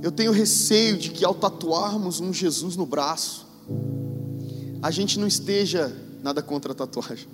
Eu 0.02 0.11
tenho 0.11 0.33
receio 0.33 0.97
de 0.97 1.11
que 1.11 1.25
ao 1.25 1.35
tatuarmos 1.35 2.21
um 2.21 2.33
Jesus 2.33 2.76
no 2.76 2.87
braço, 2.87 3.47
a 4.84 4.90
gente 4.90 5.18
não 5.18 5.26
esteja, 5.26 5.90
nada 6.22 6.42
contra 6.42 6.72
a 6.72 6.74
tatuagem, 6.74 7.26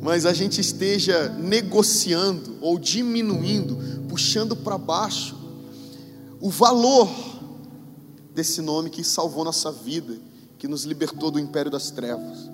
mas 0.00 0.24
a 0.24 0.32
gente 0.32 0.60
esteja 0.60 1.28
negociando 1.30 2.56
ou 2.60 2.78
diminuindo, 2.78 3.76
puxando 4.08 4.54
para 4.54 4.78
baixo 4.78 5.36
o 6.40 6.48
valor 6.48 7.10
desse 8.32 8.62
nome 8.62 8.90
que 8.90 9.02
salvou 9.02 9.44
nossa 9.44 9.72
vida, 9.72 10.16
que 10.56 10.68
nos 10.68 10.84
libertou 10.84 11.32
do 11.32 11.40
império 11.40 11.68
das 11.68 11.90
trevas. 11.90 12.48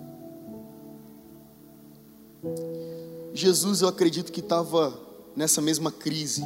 Jesus, 3.35 3.83
eu 3.83 3.89
acredito 3.89 4.33
que 4.33 4.41
estava 4.41 4.99
nessa 5.37 5.61
mesma 5.61 5.93
crise 5.93 6.43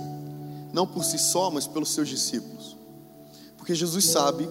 não 0.73 0.85
por 0.85 1.05
si 1.05 1.17
só, 1.17 1.49
mas 1.49 1.69
pelos 1.69 1.91
seus 1.91 2.09
discípulos. 2.09 2.77
Porque 3.57 3.73
Jesus 3.73 4.07
sabe 4.07 4.49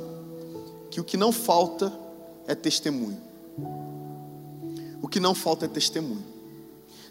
que 0.90 1.02
o 1.02 1.04
que 1.04 1.18
não 1.18 1.34
falta 1.34 1.92
é 2.52 2.56
testemunho. 2.56 3.18
O 5.02 5.08
que 5.08 5.20
não 5.20 5.34
falta 5.34 5.66
é 5.66 5.68
testemunho. 5.68 6.24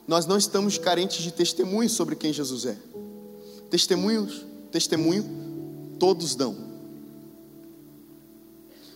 Nós 0.07 0.27
não 0.27 0.37
estamos 0.37 0.79
carentes 0.79 1.23
de 1.23 1.33
testemunho 1.33 1.89
sobre 1.89 2.17
quem 2.17 2.33
Jesus 2.33 2.67
é. 2.67 2.77
Testemunhos, 3.71 4.45
testemunho, 4.71 5.25
todos 5.99 6.35
dão. 6.35 6.57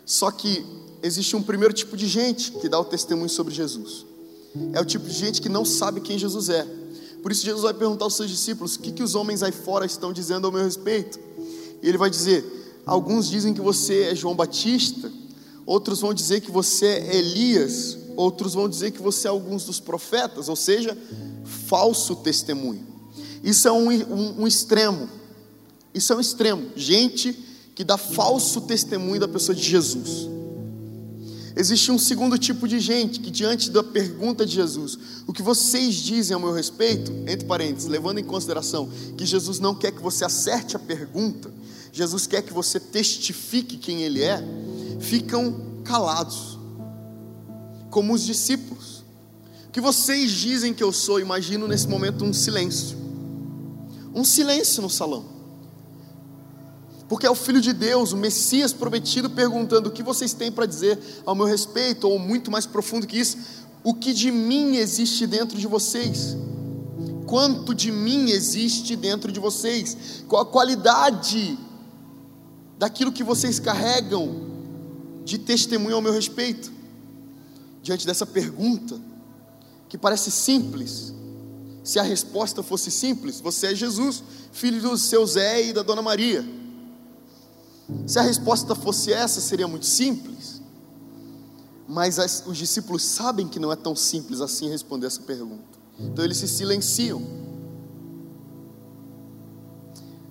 Só 0.04 0.30
que 0.30 0.64
existe 1.02 1.34
um 1.36 1.42
primeiro 1.42 1.72
tipo 1.72 1.96
de 1.96 2.06
gente 2.06 2.52
que 2.52 2.68
dá 2.68 2.78
o 2.78 2.84
testemunho 2.84 3.28
sobre 3.28 3.54
Jesus. 3.54 4.04
É 4.72 4.80
o 4.80 4.84
tipo 4.84 5.06
de 5.06 5.14
gente 5.14 5.40
que 5.40 5.48
não 5.48 5.64
sabe 5.64 6.00
quem 6.00 6.18
Jesus 6.18 6.48
é 6.48 6.66
por 7.24 7.32
isso 7.32 7.42
Jesus 7.42 7.62
vai 7.62 7.72
perguntar 7.72 8.04
aos 8.04 8.16
seus 8.16 8.28
discípulos: 8.28 8.74
o 8.74 8.80
que, 8.80 8.92
que 8.92 9.02
os 9.02 9.14
homens 9.14 9.42
aí 9.42 9.50
fora 9.50 9.86
estão 9.86 10.12
dizendo 10.12 10.46
ao 10.46 10.52
meu 10.52 10.62
respeito? 10.62 11.18
E 11.82 11.88
ele 11.88 11.96
vai 11.96 12.10
dizer: 12.10 12.44
alguns 12.84 13.30
dizem 13.30 13.54
que 13.54 13.62
você 13.62 14.10
é 14.10 14.14
João 14.14 14.36
Batista, 14.36 15.10
outros 15.66 16.00
vão 16.00 16.12
dizer 16.12 16.40
que 16.40 16.50
você 16.50 16.86
é 16.86 17.16
Elias, 17.16 17.98
outros 18.16 18.54
vão 18.54 18.68
dizer 18.68 18.90
que 18.90 19.02
você 19.02 19.26
é 19.26 19.30
alguns 19.30 19.64
dos 19.64 19.80
profetas, 19.80 20.48
ou 20.48 20.56
seja, 20.56 20.96
falso 21.44 22.16
testemunho. 22.16 22.86
Isso 23.42 23.68
é 23.68 23.72
um, 23.72 23.90
um, 23.90 24.42
um 24.42 24.46
extremo. 24.46 25.08
Isso 25.92 26.12
é 26.12 26.16
um 26.16 26.20
extremo. 26.20 26.70
Gente 26.74 27.32
que 27.74 27.84
dá 27.84 27.98
falso 27.98 28.60
testemunho 28.62 29.20
da 29.20 29.28
pessoa 29.28 29.54
de 29.54 29.62
Jesus. 29.62 30.28
Existe 31.56 31.92
um 31.92 31.98
segundo 31.98 32.36
tipo 32.36 32.66
de 32.66 32.80
gente 32.80 33.20
que, 33.20 33.30
diante 33.30 33.70
da 33.70 33.82
pergunta 33.82 34.44
de 34.44 34.54
Jesus, 34.54 34.98
o 35.26 35.32
que 35.32 35.42
vocês 35.42 35.94
dizem 35.94 36.34
ao 36.34 36.40
meu 36.40 36.52
respeito, 36.52 37.12
entre 37.28 37.46
parênteses, 37.46 37.88
levando 37.88 38.18
em 38.18 38.24
consideração 38.24 38.90
que 39.16 39.24
Jesus 39.24 39.60
não 39.60 39.72
quer 39.72 39.92
que 39.92 40.02
você 40.02 40.24
acerte 40.24 40.74
a 40.74 40.80
pergunta, 40.80 41.52
Jesus 41.92 42.26
quer 42.26 42.42
que 42.42 42.52
você 42.52 42.80
testifique 42.80 43.76
quem 43.76 44.02
Ele 44.02 44.20
é, 44.20 44.44
ficam 45.00 45.82
calados, 45.84 46.58
como 47.90 48.12
os 48.12 48.22
discípulos. 48.22 49.04
O 49.68 49.70
que 49.70 49.80
vocês 49.80 50.30
dizem 50.30 50.72
que 50.72 50.82
eu 50.82 50.92
sou, 50.92 51.20
imagino 51.20 51.66
nesse 51.66 51.88
momento 51.88 52.24
um 52.24 52.32
silêncio, 52.32 52.96
um 54.14 54.24
silêncio 54.24 54.82
no 54.82 54.90
salão 54.90 55.34
porque 57.08 57.26
é 57.26 57.30
o 57.30 57.34
Filho 57.34 57.60
de 57.60 57.72
Deus, 57.72 58.12
o 58.12 58.16
Messias 58.16 58.72
prometido, 58.72 59.30
perguntando: 59.30 59.88
o 59.88 59.92
que 59.92 60.02
vocês 60.02 60.32
têm 60.32 60.50
para 60.50 60.66
dizer 60.66 60.98
ao 61.24 61.34
meu 61.34 61.46
respeito, 61.46 62.08
ou 62.08 62.18
muito 62.18 62.50
mais 62.50 62.66
profundo 62.66 63.06
que 63.06 63.18
isso, 63.18 63.36
o 63.82 63.94
que 63.94 64.12
de 64.12 64.30
mim 64.30 64.76
existe 64.76 65.26
dentro 65.26 65.58
de 65.58 65.66
vocês? 65.66 66.36
Quanto 67.26 67.74
de 67.74 67.90
mim 67.90 68.30
existe 68.30 68.96
dentro 68.96 69.30
de 69.30 69.40
vocês? 69.40 70.24
Qual 70.28 70.42
a 70.42 70.46
qualidade 70.46 71.58
daquilo 72.78 73.12
que 73.12 73.22
vocês 73.22 73.58
carregam 73.58 74.53
de 75.24 75.38
testemunho 75.38 75.96
ao 75.96 76.02
meu 76.02 76.12
respeito? 76.12 76.72
Diante 77.82 78.06
dessa 78.06 78.26
pergunta, 78.26 79.00
que 79.88 79.98
parece 79.98 80.30
simples, 80.30 81.14
se 81.82 81.98
a 81.98 82.02
resposta 82.02 82.62
fosse 82.62 82.90
simples, 82.90 83.40
você 83.40 83.68
é 83.68 83.74
Jesus, 83.74 84.22
filho 84.52 84.80
do 84.80 84.96
seu 84.96 85.26
Zé 85.26 85.66
e 85.66 85.72
da 85.72 85.82
Dona 85.82 86.00
Maria. 86.00 86.44
Se 88.06 88.18
a 88.18 88.22
resposta 88.22 88.74
fosse 88.74 89.12
essa, 89.12 89.40
seria 89.40 89.68
muito 89.68 89.84
simples. 89.84 90.62
Mas 91.86 92.18
as, 92.18 92.42
os 92.46 92.56
discípulos 92.56 93.02
sabem 93.02 93.46
que 93.46 93.58
não 93.58 93.70
é 93.70 93.76
tão 93.76 93.94
simples 93.94 94.40
assim 94.40 94.70
responder 94.70 95.06
essa 95.06 95.20
pergunta. 95.20 95.78
Então 95.98 96.24
eles 96.24 96.38
se 96.38 96.48
silenciam. 96.48 97.22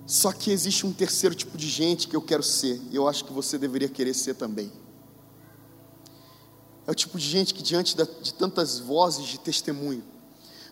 Só 0.06 0.32
que 0.32 0.50
existe 0.50 0.84
um 0.84 0.92
terceiro 0.92 1.34
tipo 1.34 1.56
de 1.56 1.68
gente 1.68 2.08
que 2.08 2.16
eu 2.16 2.20
quero 2.20 2.42
ser, 2.42 2.80
e 2.90 2.96
eu 2.96 3.08
acho 3.08 3.24
que 3.24 3.32
você 3.32 3.56
deveria 3.56 3.88
querer 3.88 4.14
ser 4.14 4.34
também. 4.34 4.70
É 6.86 6.90
o 6.90 6.94
tipo 6.94 7.18
de 7.18 7.26
gente 7.26 7.54
que, 7.54 7.62
diante 7.62 7.96
de 7.96 8.34
tantas 8.34 8.78
vozes 8.78 9.26
de 9.26 9.38
testemunho, 9.38 10.04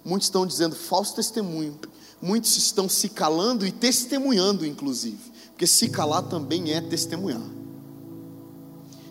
muitos 0.05 0.27
estão 0.27 0.47
dizendo 0.47 0.77
falso 0.77 1.15
testemunho, 1.15 1.79
muitos 2.21 2.57
estão 2.57 2.89
se 2.89 3.09
calando 3.09 3.67
e 3.67 3.73
testemunhando, 3.73 4.67
inclusive. 4.67 5.33
Porque 5.51 5.67
se 5.67 5.89
calar 5.89 6.23
também 6.23 6.73
é 6.73 6.81
testemunhar. 6.81 7.43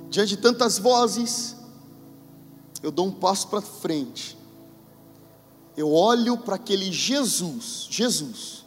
Diante 0.10 0.36
de 0.36 0.38
tantas 0.38 0.78
vozes, 0.78 1.56
eu 2.84 2.92
dou 2.92 3.08
um 3.08 3.12
passo 3.12 3.48
para 3.48 3.62
frente. 3.62 4.38
Eu 5.76 5.92
olho 5.92 6.38
para 6.38 6.56
aquele 6.56 6.92
Jesus, 6.92 7.88
Jesus. 7.90 8.66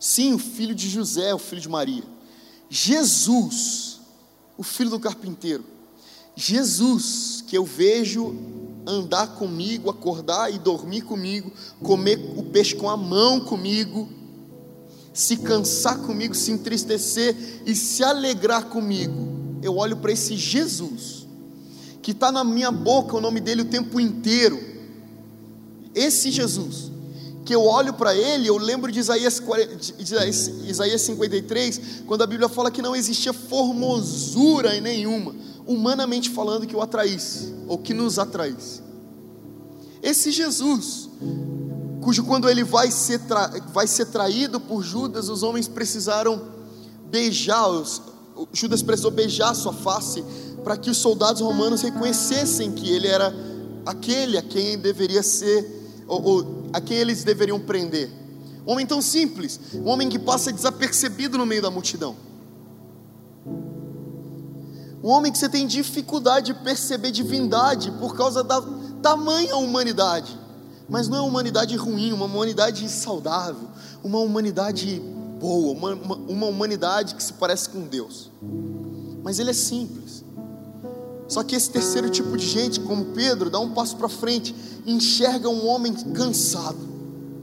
Sim, 0.00 0.32
o 0.32 0.38
filho 0.38 0.74
de 0.74 0.88
José, 0.88 1.34
o 1.34 1.38
filho 1.38 1.60
de 1.60 1.68
Maria. 1.68 2.04
Jesus, 2.68 4.00
o 4.56 4.62
filho 4.62 4.90
do 4.90 4.98
carpinteiro. 4.98 5.75
Jesus, 6.36 7.42
que 7.46 7.56
eu 7.56 7.64
vejo 7.64 8.36
andar 8.86 9.28
comigo, 9.34 9.88
acordar 9.88 10.52
e 10.52 10.58
dormir 10.58 11.00
comigo, 11.00 11.50
comer 11.82 12.34
o 12.36 12.42
peixe 12.42 12.74
com 12.76 12.90
a 12.90 12.96
mão 12.96 13.40
comigo, 13.40 14.08
se 15.14 15.38
cansar 15.38 15.98
comigo, 16.00 16.34
se 16.34 16.52
entristecer 16.52 17.34
e 17.64 17.74
se 17.74 18.04
alegrar 18.04 18.66
comigo. 18.66 19.58
Eu 19.62 19.78
olho 19.78 19.96
para 19.96 20.12
esse 20.12 20.36
Jesus, 20.36 21.26
que 22.02 22.10
está 22.10 22.30
na 22.30 22.44
minha 22.44 22.70
boca 22.70 23.16
o 23.16 23.20
nome 23.20 23.40
dele 23.40 23.62
o 23.62 23.66
tempo 23.66 23.98
inteiro. 23.98 24.60
Esse 25.94 26.30
Jesus, 26.30 26.92
que 27.46 27.54
eu 27.54 27.64
olho 27.64 27.94
para 27.94 28.14
ele, 28.14 28.46
eu 28.46 28.58
lembro 28.58 28.92
de 28.92 29.00
Isaías, 29.00 29.42
Isaías 30.66 31.00
53, 31.00 32.02
quando 32.06 32.22
a 32.22 32.26
Bíblia 32.26 32.50
fala 32.50 32.70
que 32.70 32.82
não 32.82 32.94
existia 32.94 33.32
formosura 33.32 34.78
nenhuma, 34.80 35.34
humanamente 35.66 36.30
falando, 36.30 36.66
que 36.66 36.76
o 36.76 36.80
atraísse, 36.80 37.54
ou 37.66 37.76
que 37.76 37.92
nos 37.92 38.18
atraísse. 38.18 38.80
Esse 40.02 40.30
Jesus, 40.30 41.08
cujo 42.00 42.24
quando 42.24 42.48
ele 42.48 42.62
vai 42.62 42.90
ser, 42.90 43.20
tra... 43.20 43.48
vai 43.72 43.86
ser 43.86 44.06
traído 44.06 44.60
por 44.60 44.82
Judas, 44.82 45.28
os 45.28 45.42
homens 45.42 45.66
precisaram 45.66 46.40
beijar, 47.10 47.68
os... 47.68 48.00
Judas 48.52 48.82
precisou 48.82 49.10
beijar 49.10 49.54
sua 49.54 49.72
face 49.72 50.24
para 50.62 50.76
que 50.76 50.90
os 50.90 50.98
soldados 50.98 51.40
romanos 51.40 51.82
reconhecessem 51.82 52.72
que 52.72 52.90
ele 52.90 53.06
era 53.06 53.34
aquele 53.84 54.36
a 54.36 54.42
quem 54.42 54.78
deveria 54.78 55.22
ser, 55.22 56.04
ou, 56.06 56.22
ou 56.22 56.70
a 56.72 56.80
quem 56.80 56.98
eles 56.98 57.24
deveriam 57.24 57.58
prender. 57.58 58.10
Um 58.66 58.72
homem 58.72 58.84
tão 58.84 59.00
simples, 59.00 59.58
um 59.74 59.88
homem 59.88 60.08
que 60.08 60.18
passa 60.18 60.52
desapercebido 60.52 61.38
no 61.38 61.46
meio 61.46 61.62
da 61.62 61.70
multidão. 61.70 62.16
Um 65.06 65.10
homem 65.10 65.30
que 65.30 65.38
você 65.38 65.48
tem 65.48 65.68
dificuldade 65.68 66.46
de 66.46 66.54
perceber 66.64 67.12
divindade 67.12 67.92
por 67.92 68.16
causa 68.16 68.42
da 68.42 68.60
tamanha 69.00 69.54
humanidade. 69.54 70.36
Mas 70.88 71.06
não 71.06 71.18
é 71.18 71.20
uma 71.20 71.28
humanidade 71.28 71.76
ruim, 71.76 72.12
uma 72.12 72.24
humanidade 72.24 72.88
saudável, 72.88 73.68
uma 74.02 74.18
humanidade 74.18 75.00
boa, 75.38 75.78
uma, 75.78 75.94
uma, 75.94 76.16
uma 76.16 76.46
humanidade 76.48 77.14
que 77.14 77.22
se 77.22 77.34
parece 77.34 77.68
com 77.68 77.82
Deus. 77.82 78.32
Mas 79.22 79.38
ele 79.38 79.50
é 79.50 79.52
simples. 79.52 80.24
Só 81.28 81.44
que 81.44 81.54
esse 81.54 81.70
terceiro 81.70 82.10
tipo 82.10 82.36
de 82.36 82.44
gente, 82.44 82.80
como 82.80 83.04
Pedro, 83.04 83.48
dá 83.48 83.60
um 83.60 83.74
passo 83.74 83.96
para 83.96 84.08
frente, 84.08 84.52
enxerga 84.84 85.48
um 85.48 85.68
homem 85.68 85.94
cansado, 86.14 86.80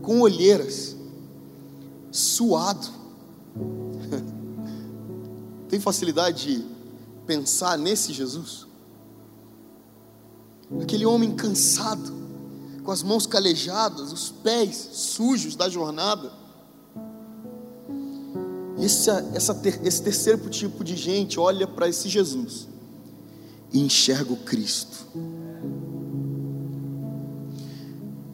com 0.02 0.20
olheiras, 0.20 0.98
suado. 2.12 2.90
Tem 5.70 5.80
facilidade 5.80 6.58
de 6.58 6.73
pensar 7.26 7.78
nesse 7.78 8.14
Jesus? 8.14 8.68
Aquele 10.82 11.06
homem 11.06 11.36
cansado, 11.36 12.14
com 12.84 12.92
as 12.92 13.04
mãos 13.04 13.26
calejadas, 13.26 14.12
os 14.12 14.32
pés 14.32 14.90
sujos 14.94 15.56
da 15.56 15.70
jornada. 15.70 16.32
Esse, 18.80 19.10
essa, 19.34 19.62
esse 19.84 20.02
terceiro 20.02 20.50
tipo 20.50 20.84
de 20.84 20.96
gente 20.96 21.40
olha 21.40 21.68
para 21.68 21.88
esse 21.88 22.10
Jesus 22.10 22.68
e 23.72 23.80
enxerga 23.80 24.34
o 24.34 24.38
Cristo. 24.38 25.08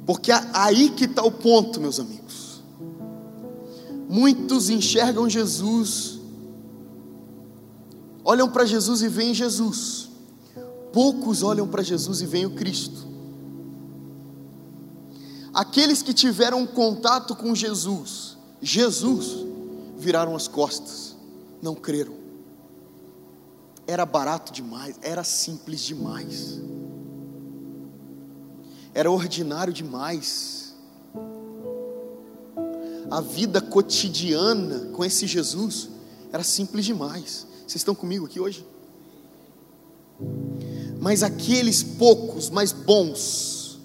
Porque 0.05 0.31
aí 0.53 0.89
que 0.89 1.05
está 1.05 1.23
o 1.23 1.31
ponto, 1.31 1.79
meus 1.79 1.99
amigos. 1.99 2.63
Muitos 4.09 4.69
enxergam 4.69 5.29
Jesus, 5.29 6.18
olham 8.29 8.47
para 8.47 8.63
Jesus 8.63 9.01
e 9.01 9.07
veem 9.07 9.33
Jesus. 9.33 10.07
Poucos 10.93 11.41
olham 11.41 11.67
para 11.67 11.81
Jesus 11.81 12.21
e 12.21 12.27
veem 12.27 12.45
o 12.45 12.51
Cristo. 12.51 13.07
Aqueles 15.51 16.03
que 16.03 16.13
tiveram 16.13 16.65
contato 16.67 17.35
com 17.35 17.55
Jesus, 17.55 18.37
Jesus, 18.61 19.47
viraram 19.97 20.35
as 20.35 20.47
costas, 20.47 21.15
não 21.59 21.73
creram. 21.73 22.13
Era 23.87 24.05
barato 24.05 24.53
demais, 24.53 24.95
era 25.01 25.23
simples 25.23 25.81
demais, 25.81 26.61
era 28.93 29.09
ordinário 29.09 29.73
demais. 29.73 30.75
A 33.09 33.21
vida 33.21 33.59
cotidiana 33.59 34.91
com 34.93 35.03
esse 35.03 35.25
Jesus 35.25 35.89
era 36.31 36.43
simples 36.43 36.85
demais. 36.85 37.48
Vocês 37.69 37.81
estão 37.81 37.93
comigo 37.93 38.25
aqui 38.25 38.39
hoje? 38.39 38.65
Mas 40.99 41.21
aqueles 41.21 41.83
poucos, 41.83 42.49
mais 42.49 42.71
bons, 42.71 43.79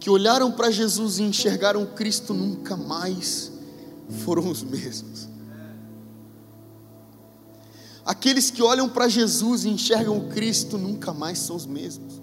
que 0.00 0.08
olharam 0.08 0.50
para 0.50 0.70
Jesus 0.70 1.18
e 1.18 1.22
enxergaram 1.22 1.84
Cristo 1.84 2.32
nunca 2.32 2.78
mais 2.78 3.52
foram 4.24 4.50
os 4.50 4.62
mesmos. 4.62 5.28
Aqueles 8.06 8.50
que 8.50 8.62
olham 8.62 8.88
para 8.88 9.06
Jesus 9.06 9.66
e 9.66 9.68
enxergam 9.68 10.26
Cristo 10.30 10.78
nunca 10.78 11.12
mais 11.12 11.40
são 11.40 11.56
os 11.56 11.66
mesmos. 11.66 12.22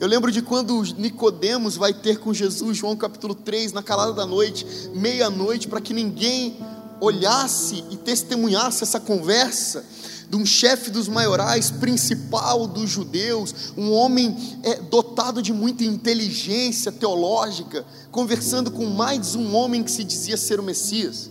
Eu 0.00 0.08
lembro 0.08 0.32
de 0.32 0.42
quando 0.42 0.82
Nicodemos 0.96 1.76
vai 1.76 1.94
ter 1.94 2.18
com 2.18 2.34
Jesus, 2.34 2.76
João 2.76 2.96
capítulo 2.96 3.36
3, 3.36 3.72
na 3.72 3.84
calada 3.84 4.12
da 4.12 4.26
noite, 4.26 4.66
meia-noite, 4.92 5.68
para 5.68 5.80
que 5.80 5.94
ninguém 5.94 6.56
olhasse 7.00 7.84
e 7.90 7.96
testemunhasse 7.96 8.82
essa 8.82 9.00
conversa 9.00 9.84
de 10.28 10.36
um 10.36 10.44
chefe 10.44 10.90
dos 10.90 11.08
maiorais, 11.08 11.70
principal 11.70 12.66
dos 12.66 12.90
judeus, 12.90 13.72
um 13.76 13.90
homem 13.92 14.36
é, 14.62 14.74
dotado 14.76 15.40
de 15.40 15.52
muita 15.52 15.84
inteligência 15.84 16.92
teológica, 16.92 17.84
conversando 18.10 18.70
com 18.70 18.84
mais 18.86 19.34
um 19.34 19.54
homem 19.54 19.82
que 19.82 19.90
se 19.90 20.04
dizia 20.04 20.36
ser 20.36 20.60
o 20.60 20.62
Messias. 20.62 21.30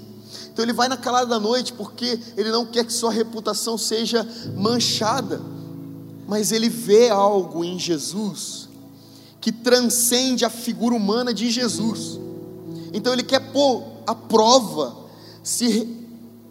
Então 0.51 0.65
ele 0.65 0.73
vai 0.73 0.88
na 0.88 0.97
calada 0.97 1.27
da 1.27 1.39
noite 1.39 1.73
porque 1.73 2.19
ele 2.36 2.49
não 2.49 2.65
quer 2.65 2.84
que 2.84 2.91
sua 2.91 3.12
reputação 3.12 3.77
seja 3.77 4.27
manchada, 4.56 5.39
mas 6.27 6.51
ele 6.51 6.67
vê 6.67 7.10
algo 7.10 7.63
em 7.63 7.77
Jesus 7.77 8.67
que 9.39 9.51
transcende 9.51 10.43
a 10.43 10.49
figura 10.49 10.95
humana 10.95 11.32
de 11.32 11.51
Jesus. 11.51 12.19
Então 12.91 13.13
ele 13.13 13.23
quer 13.23 13.51
pôr 13.51 13.84
à 14.08 14.15
prova 14.15 15.07
se 15.47 15.88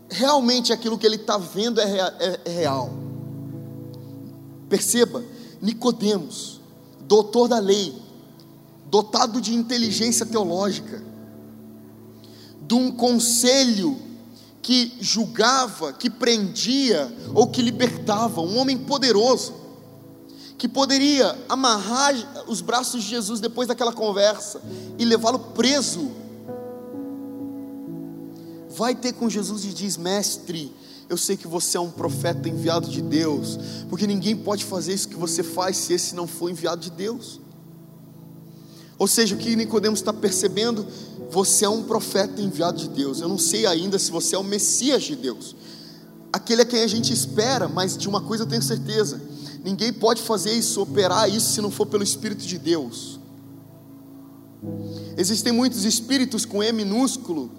realmente 0.09 0.73
aquilo 0.73 0.97
que 0.97 1.05
ele 1.05 1.17
está 1.17 1.37
vendo 1.37 1.83
é, 1.83 2.01
é, 2.19 2.41
é 2.47 2.51
real. 2.51 2.91
Perceba, 4.71 5.23
Nicodemos, 5.61 6.63
doutor 7.01 7.47
da 7.47 7.59
lei, 7.59 7.95
dotado 8.87 9.39
de 9.39 9.55
inteligência 9.55 10.25
teológica, 10.25 11.05
de 12.63 12.75
um 12.75 12.91
conselho 12.91 13.99
que 14.63 14.97
julgava, 14.99 15.93
que 15.93 16.09
prendia 16.09 17.15
ou 17.35 17.49
que 17.49 17.61
libertava, 17.61 18.41
um 18.41 18.57
homem 18.57 18.79
poderoso, 18.79 19.53
que 20.57 20.67
poderia 20.67 21.37
amarrar 21.51 22.15
os 22.49 22.63
braços 22.63 23.05
de 23.05 23.11
Jesus 23.11 23.41
depois 23.41 23.69
daquela 23.69 23.93
conversa 23.93 24.63
e 24.99 25.05
levá-lo 25.05 25.39
preso. 25.39 26.11
Vai 28.77 28.95
ter 28.95 29.15
com 29.15 29.29
Jesus 29.29 29.65
e 29.65 29.69
diz: 29.69 29.97
Mestre, 29.97 30.73
eu 31.09 31.17
sei 31.17 31.37
que 31.37 31.47
você 31.47 31.77
é 31.77 31.81
um 31.81 31.91
profeta 31.91 32.49
enviado 32.49 32.91
de 32.91 33.01
Deus, 33.01 33.59
porque 33.89 34.07
ninguém 34.07 34.37
pode 34.37 34.65
fazer 34.65 34.93
isso 34.93 35.09
que 35.09 35.17
você 35.17 35.43
faz 35.43 35.77
se 35.77 35.95
esse 35.95 36.15
não 36.15 36.27
for 36.27 36.51
enviado 36.51 36.83
de 36.83 36.91
Deus. 36.91 37.41
Ou 38.99 39.07
seja, 39.07 39.35
o 39.35 39.39
que 39.39 39.55
Nicodemos 39.57 40.01
está 40.01 40.13
percebendo, 40.13 40.87
você 41.31 41.65
é 41.65 41.69
um 41.69 41.83
profeta 41.83 42.41
enviado 42.41 42.79
de 42.79 42.89
Deus. 42.89 43.21
Eu 43.21 43.29
não 43.29 43.39
sei 43.39 43.67
ainda 43.67 43.99
se 43.99 44.11
você 44.11 44.35
é 44.35 44.39
o 44.39 44.45
Messias 44.45 45.05
de 45.05 45.17
Deus. 45.17 45.55
Aquele 46.33 46.63
a 46.63 46.67
quem 46.67 46.83
a 46.83 46.87
gente 46.87 47.13
espera, 47.13 47.69
mas 47.69 47.97
de 47.97 48.09
uma 48.09 48.21
coisa 48.21 48.45
eu 48.45 48.49
tenho 48.49 48.63
certeza: 48.63 49.23
ninguém 49.65 49.93
pode 49.93 50.21
fazer 50.21 50.53
isso, 50.53 50.83
operar 50.83 51.31
isso, 51.31 51.53
se 51.53 51.61
não 51.61 51.71
for 51.71 51.87
pelo 51.87 52.03
Espírito 52.03 52.45
de 52.45 52.59
Deus. 52.59 53.19
Existem 55.17 55.53
muitos 55.53 55.85
espíritos 55.85 56.45
com 56.45 56.63
E 56.63 56.73
minúsculo, 56.73 57.51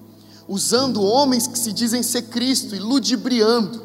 usando 0.48 1.04
homens 1.04 1.48
que 1.48 1.60
se 1.60 1.74
dizem 1.74 2.02
ser 2.02 2.24
Cristo 2.24 2.76
e 2.76 2.80
ludibriando 2.80 3.82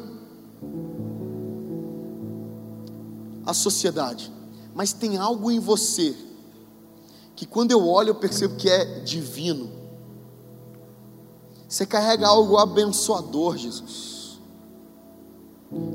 a 3.45 3.53
sociedade. 3.53 4.31
Mas 4.73 4.93
tem 4.93 5.17
algo 5.17 5.51
em 5.51 5.59
você 5.59 6.15
que 7.35 7.45
quando 7.45 7.71
eu 7.71 7.87
olho 7.87 8.09
eu 8.09 8.15
percebo 8.15 8.55
que 8.55 8.69
é 8.69 8.99
divino. 9.01 9.69
Você 11.67 11.85
carrega 11.85 12.27
algo 12.27 12.57
abençoador, 12.57 13.57
Jesus. 13.57 14.39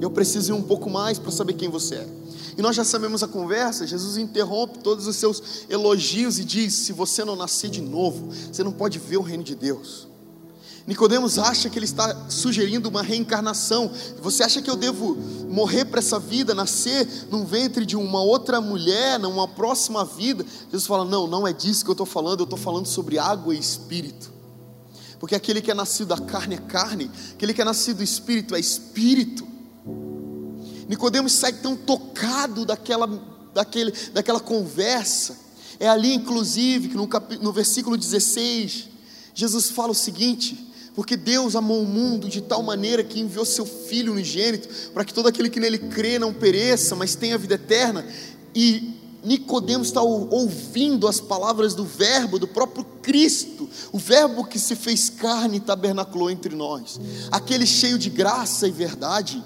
Eu 0.00 0.10
preciso 0.10 0.52
ir 0.52 0.54
um 0.54 0.62
pouco 0.62 0.90
mais 0.90 1.18
para 1.18 1.30
saber 1.30 1.52
quem 1.52 1.68
você 1.68 1.96
é. 1.96 2.08
E 2.56 2.62
nós 2.62 2.74
já 2.74 2.82
sabemos 2.82 3.22
a 3.22 3.28
conversa. 3.28 3.86
Jesus 3.86 4.16
interrompe 4.16 4.80
todos 4.80 5.06
os 5.06 5.14
seus 5.14 5.64
elogios 5.70 6.40
e 6.40 6.44
diz: 6.44 6.74
Se 6.74 6.92
você 6.92 7.24
não 7.24 7.36
nascer 7.36 7.70
de 7.70 7.80
novo, 7.80 8.28
você 8.52 8.64
não 8.64 8.72
pode 8.72 8.98
ver 8.98 9.18
o 9.18 9.22
reino 9.22 9.44
de 9.44 9.54
Deus. 9.54 10.07
Nicodemos 10.88 11.38
acha 11.38 11.68
que 11.68 11.78
ele 11.78 11.84
está 11.84 12.30
sugerindo 12.30 12.88
uma 12.88 13.02
reencarnação. 13.02 13.92
Você 14.22 14.42
acha 14.42 14.62
que 14.62 14.70
eu 14.70 14.74
devo 14.74 15.16
morrer 15.46 15.84
para 15.84 15.98
essa 15.98 16.18
vida, 16.18 16.54
nascer 16.54 17.06
num 17.30 17.44
ventre 17.44 17.84
de 17.84 17.94
uma 17.94 18.22
outra 18.22 18.58
mulher, 18.58 19.18
numa 19.18 19.46
próxima 19.46 20.02
vida? 20.02 20.46
Jesus 20.64 20.86
fala: 20.86 21.04
Não, 21.04 21.26
não 21.26 21.46
é 21.46 21.52
disso 21.52 21.84
que 21.84 21.90
eu 21.90 21.92
estou 21.92 22.06
falando, 22.06 22.40
eu 22.40 22.44
estou 22.44 22.58
falando 22.58 22.86
sobre 22.86 23.18
água 23.18 23.54
e 23.54 23.58
espírito. 23.58 24.32
Porque 25.20 25.34
aquele 25.34 25.60
que 25.60 25.70
é 25.70 25.74
nascido 25.74 26.08
da 26.08 26.16
carne 26.16 26.54
é 26.54 26.58
carne, 26.58 27.10
aquele 27.32 27.52
que 27.52 27.60
é 27.60 27.66
nascido 27.66 27.98
do 27.98 28.02
espírito 28.02 28.54
é 28.54 28.58
espírito. 28.58 29.46
Nicodemos 30.88 31.32
sai 31.32 31.52
tão 31.52 31.76
tocado 31.76 32.64
daquela, 32.64 33.06
daquele, 33.52 33.92
daquela 34.14 34.40
conversa. 34.40 35.36
É 35.78 35.86
ali, 35.86 36.14
inclusive, 36.14 36.88
que 36.88 36.96
no, 36.96 37.06
cap, 37.06 37.36
no 37.36 37.52
versículo 37.52 37.94
16, 37.94 38.88
Jesus 39.34 39.68
fala 39.68 39.92
o 39.92 39.94
seguinte: 39.94 40.67
porque 40.98 41.16
Deus 41.16 41.54
amou 41.54 41.80
o 41.80 41.86
mundo 41.86 42.28
de 42.28 42.40
tal 42.40 42.60
maneira 42.60 43.04
que 43.04 43.20
enviou 43.20 43.44
seu 43.44 43.64
Filho 43.64 44.14
unigênito, 44.14 44.90
para 44.90 45.04
que 45.04 45.14
todo 45.14 45.28
aquele 45.28 45.48
que 45.48 45.60
nele 45.60 45.78
crê 45.78 46.18
não 46.18 46.34
pereça, 46.34 46.96
mas 46.96 47.14
tenha 47.14 47.38
vida 47.38 47.54
eterna. 47.54 48.04
E 48.52 48.94
Nicodemos 49.22 49.86
está 49.86 50.02
ouvindo 50.02 51.06
as 51.06 51.20
palavras 51.20 51.72
do 51.72 51.84
Verbo, 51.84 52.36
do 52.36 52.48
próprio 52.48 52.84
Cristo, 53.00 53.68
o 53.92 53.98
Verbo 53.98 54.44
que 54.44 54.58
se 54.58 54.74
fez 54.74 55.08
carne 55.08 55.58
e 55.58 55.60
tabernaculou 55.60 56.32
entre 56.32 56.56
nós, 56.56 57.00
aquele 57.30 57.64
cheio 57.64 57.96
de 57.96 58.10
graça 58.10 58.66
e 58.66 58.72
verdade, 58.72 59.40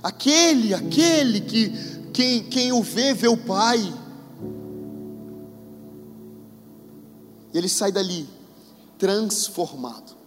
aquele, 0.00 0.74
aquele 0.74 1.40
que 1.40 1.72
quem, 2.12 2.44
quem 2.44 2.72
o 2.72 2.84
vê, 2.84 3.12
vê 3.12 3.26
o 3.26 3.36
Pai. 3.36 3.92
E 7.52 7.58
ele 7.58 7.68
sai 7.68 7.90
dali 7.90 8.28
transformado. 8.96 10.22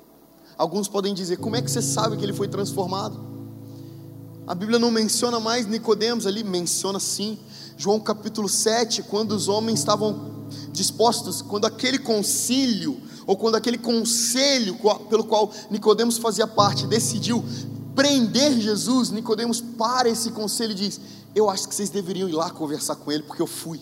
Alguns 0.58 0.88
podem 0.88 1.14
dizer: 1.14 1.38
como 1.38 1.56
é 1.56 1.62
que 1.62 1.70
você 1.70 1.82
sabe 1.82 2.18
que 2.18 2.26
ele 2.26 2.34
foi 2.34 2.48
transformado? 2.48 3.28
A 4.48 4.56
Bíblia 4.56 4.80
não 4.80 4.90
menciona 4.90 5.40
mais 5.40 5.68
Nicodemos 5.68 6.26
ali, 6.26 6.44
menciona 6.44 7.00
sim. 7.00 7.38
João 7.76 8.00
capítulo 8.00 8.50
7, 8.50 9.04
quando 9.04 9.34
os 9.34 9.48
homens 9.48 9.80
estavam 9.80 10.48
dispostos, 10.72 11.42
quando 11.42 11.66
aquele 11.66 12.00
concílio, 12.00 12.98
ou 13.28 13.36
quando 13.36 13.56
aquele 13.56 13.78
conselho 13.78 14.78
pelo 15.10 15.26
qual 15.26 15.52
Nicodemos 15.70 16.18
fazia 16.18 16.48
parte, 16.48 16.88
decidiu 16.88 17.44
prender 17.94 18.60
Jesus, 18.60 19.12
Nicodemos 19.12 19.60
para 19.60 20.10
esse 20.10 20.32
conselho 20.32 20.72
e 20.72 20.76
diz: 20.76 21.00
Eu 21.36 21.50
acho 21.50 21.68
que 21.68 21.76
vocês 21.76 21.90
deveriam 21.90 22.30
ir 22.30 22.34
lá 22.34 22.50
conversar 22.50 22.96
com 22.96 23.12
ele, 23.12 23.24
porque 23.24 23.42
eu 23.42 23.48
fui. 23.48 23.82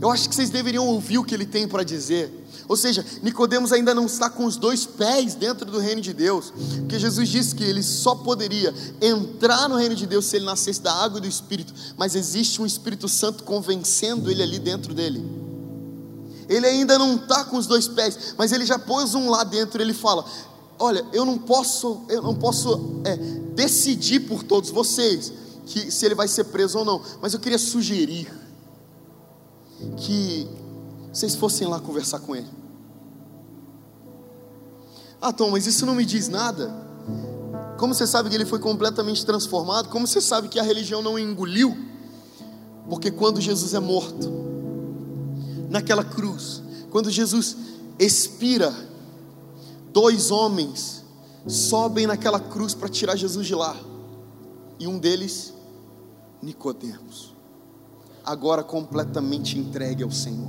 Eu 0.00 0.10
acho 0.10 0.28
que 0.28 0.34
vocês 0.34 0.50
deveriam 0.50 0.86
ouvir 0.86 1.18
o 1.18 1.24
que 1.24 1.34
ele 1.34 1.46
tem 1.46 1.66
para 1.66 1.82
dizer. 1.82 2.46
Ou 2.68 2.76
seja, 2.76 3.04
Nicodemos 3.22 3.72
ainda 3.72 3.94
não 3.94 4.04
está 4.04 4.28
com 4.28 4.44
os 4.44 4.56
dois 4.56 4.84
pés 4.84 5.34
dentro 5.34 5.64
do 5.64 5.78
reino 5.78 6.02
de 6.02 6.12
Deus, 6.12 6.52
porque 6.80 6.98
Jesus 6.98 7.28
disse 7.30 7.54
que 7.54 7.64
ele 7.64 7.82
só 7.82 8.14
poderia 8.14 8.74
entrar 9.00 9.68
no 9.70 9.76
reino 9.76 9.94
de 9.94 10.06
Deus 10.06 10.26
se 10.26 10.36
ele 10.36 10.44
nascesse 10.44 10.82
da 10.82 10.92
água 10.92 11.18
e 11.18 11.22
do 11.22 11.26
Espírito, 11.26 11.72
mas 11.96 12.14
existe 12.14 12.60
um 12.60 12.66
Espírito 12.66 13.08
Santo 13.08 13.42
convencendo 13.42 14.30
ele 14.30 14.42
ali 14.42 14.58
dentro 14.58 14.92
dele. 14.92 15.24
Ele 16.46 16.66
ainda 16.66 16.98
não 16.98 17.16
está 17.16 17.44
com 17.44 17.56
os 17.56 17.66
dois 17.66 17.88
pés, 17.88 18.34
mas 18.36 18.52
ele 18.52 18.66
já 18.66 18.78
pôs 18.78 19.14
um 19.14 19.30
lá 19.30 19.44
dentro. 19.44 19.82
Ele 19.82 19.92
fala: 19.92 20.24
Olha, 20.78 21.04
eu 21.12 21.24
não 21.24 21.36
posso, 21.36 22.02
eu 22.08 22.22
não 22.22 22.34
posso 22.34 23.00
é, 23.04 23.16
decidir 23.54 24.20
por 24.20 24.42
todos 24.42 24.70
vocês 24.70 25.32
que 25.66 25.90
se 25.90 26.06
ele 26.06 26.14
vai 26.14 26.26
ser 26.26 26.44
preso 26.44 26.78
ou 26.78 26.84
não, 26.84 27.02
mas 27.20 27.34
eu 27.34 27.40
queria 27.40 27.58
sugerir 27.58 28.32
que 29.98 30.48
vocês 31.12 31.34
fossem 31.34 31.66
lá 31.66 31.78
conversar 31.78 32.20
com 32.20 32.34
ele. 32.34 32.57
Ah, 35.20 35.32
Tom, 35.32 35.50
mas 35.50 35.66
isso 35.66 35.84
não 35.84 35.94
me 35.94 36.04
diz 36.04 36.28
nada. 36.28 36.72
Como 37.76 37.94
você 37.94 38.06
sabe 38.06 38.28
que 38.28 38.34
ele 38.34 38.46
foi 38.46 38.58
completamente 38.58 39.24
transformado? 39.24 39.88
Como 39.88 40.06
você 40.06 40.20
sabe 40.20 40.48
que 40.48 40.58
a 40.58 40.62
religião 40.62 41.02
não 41.02 41.18
engoliu? 41.18 41.76
Porque 42.88 43.10
quando 43.10 43.40
Jesus 43.40 43.74
é 43.74 43.80
morto, 43.80 44.30
naquela 45.68 46.04
cruz, 46.04 46.62
quando 46.90 47.10
Jesus 47.10 47.56
expira, 47.98 48.72
dois 49.92 50.30
homens 50.30 51.04
sobem 51.46 52.06
naquela 52.06 52.40
cruz 52.40 52.74
para 52.74 52.88
tirar 52.88 53.16
Jesus 53.16 53.46
de 53.46 53.54
lá. 53.54 53.76
E 54.78 54.86
um 54.86 54.98
deles, 54.98 55.52
Nicodemos, 56.40 57.34
agora 58.24 58.62
completamente 58.62 59.58
entregue 59.58 60.02
ao 60.02 60.10
Senhor, 60.10 60.48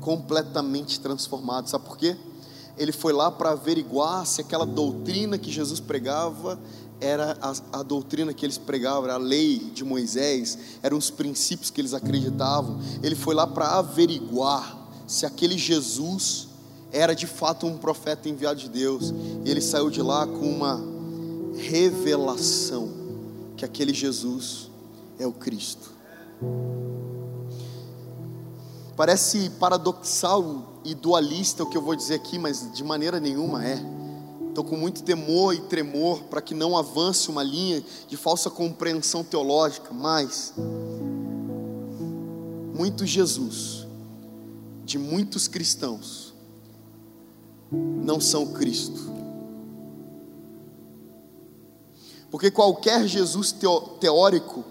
completamente 0.00 1.00
transformado. 1.00 1.68
Sabe 1.68 1.84
por 1.84 1.96
quê? 1.96 2.16
Ele 2.80 2.92
foi 2.92 3.12
lá 3.12 3.30
para 3.30 3.50
averiguar 3.50 4.26
se 4.26 4.40
aquela 4.40 4.64
doutrina 4.64 5.36
que 5.36 5.50
Jesus 5.50 5.78
pregava 5.78 6.58
era 6.98 7.36
a, 7.40 7.80
a, 7.80 7.82
doutrina 7.82 8.32
que 8.32 8.44
eles 8.44 8.56
pregavam, 8.58 9.04
era 9.04 9.14
a 9.14 9.18
lei 9.18 9.58
de 9.58 9.84
Moisés, 9.84 10.58
eram 10.82 10.96
os 10.96 11.10
princípios 11.10 11.70
que 11.70 11.80
eles 11.80 11.94
acreditavam. 11.94 12.80
Ele 13.02 13.14
foi 13.14 13.34
lá 13.34 13.46
para 13.46 13.78
averiguar 13.78 14.78
se 15.06 15.26
aquele 15.26 15.58
Jesus 15.58 16.48
era 16.90 17.14
de 17.14 17.26
fato 17.26 17.66
um 17.66 17.76
profeta 17.76 18.28
enviado 18.28 18.60
de 18.60 18.68
Deus. 18.68 19.12
E 19.44 19.50
ele 19.50 19.60
saiu 19.60 19.90
de 19.90 20.00
lá 20.00 20.26
com 20.26 20.50
uma 20.50 20.80
revelação 21.56 22.90
que 23.56 23.64
aquele 23.64 23.92
Jesus 23.92 24.70
é 25.18 25.26
o 25.26 25.32
Cristo. 25.32 25.90
Parece 29.00 29.48
paradoxal 29.58 30.78
e 30.84 30.94
dualista 30.94 31.62
o 31.62 31.66
que 31.66 31.74
eu 31.74 31.80
vou 31.80 31.96
dizer 31.96 32.16
aqui, 32.16 32.38
mas 32.38 32.70
de 32.70 32.84
maneira 32.84 33.18
nenhuma 33.18 33.64
é. 33.64 33.82
Estou 34.50 34.62
com 34.62 34.76
muito 34.76 35.02
temor 35.02 35.54
e 35.54 35.60
tremor 35.62 36.24
para 36.24 36.42
que 36.42 36.52
não 36.52 36.76
avance 36.76 37.30
uma 37.30 37.42
linha 37.42 37.82
de 38.06 38.18
falsa 38.18 38.50
compreensão 38.50 39.24
teológica, 39.24 39.90
mas 39.94 40.52
muito 42.76 43.06
Jesus, 43.06 43.86
de 44.84 44.98
muitos 44.98 45.48
cristãos, 45.48 46.34
não 47.72 48.20
são 48.20 48.48
Cristo. 48.48 49.00
Porque 52.30 52.50
qualquer 52.50 53.06
Jesus 53.06 53.50
teórico, 53.98 54.62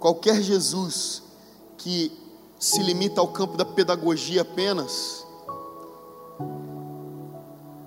qualquer 0.00 0.42
Jesus 0.42 1.22
que 1.78 2.23
se 2.58 2.82
limita 2.82 3.20
ao 3.20 3.28
campo 3.28 3.56
da 3.56 3.64
pedagogia 3.64 4.42
apenas, 4.42 5.26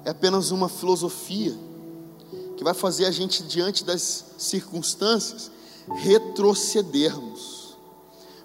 é 0.06 0.10
apenas 0.10 0.52
uma 0.52 0.70
filosofia 0.70 1.58
que 2.56 2.64
vai 2.64 2.74
fazer 2.74 3.06
a 3.06 3.12
gente, 3.12 3.44
diante 3.44 3.84
das 3.84 4.26
circunstâncias, 4.38 5.52
retrocedermos. 5.96 7.78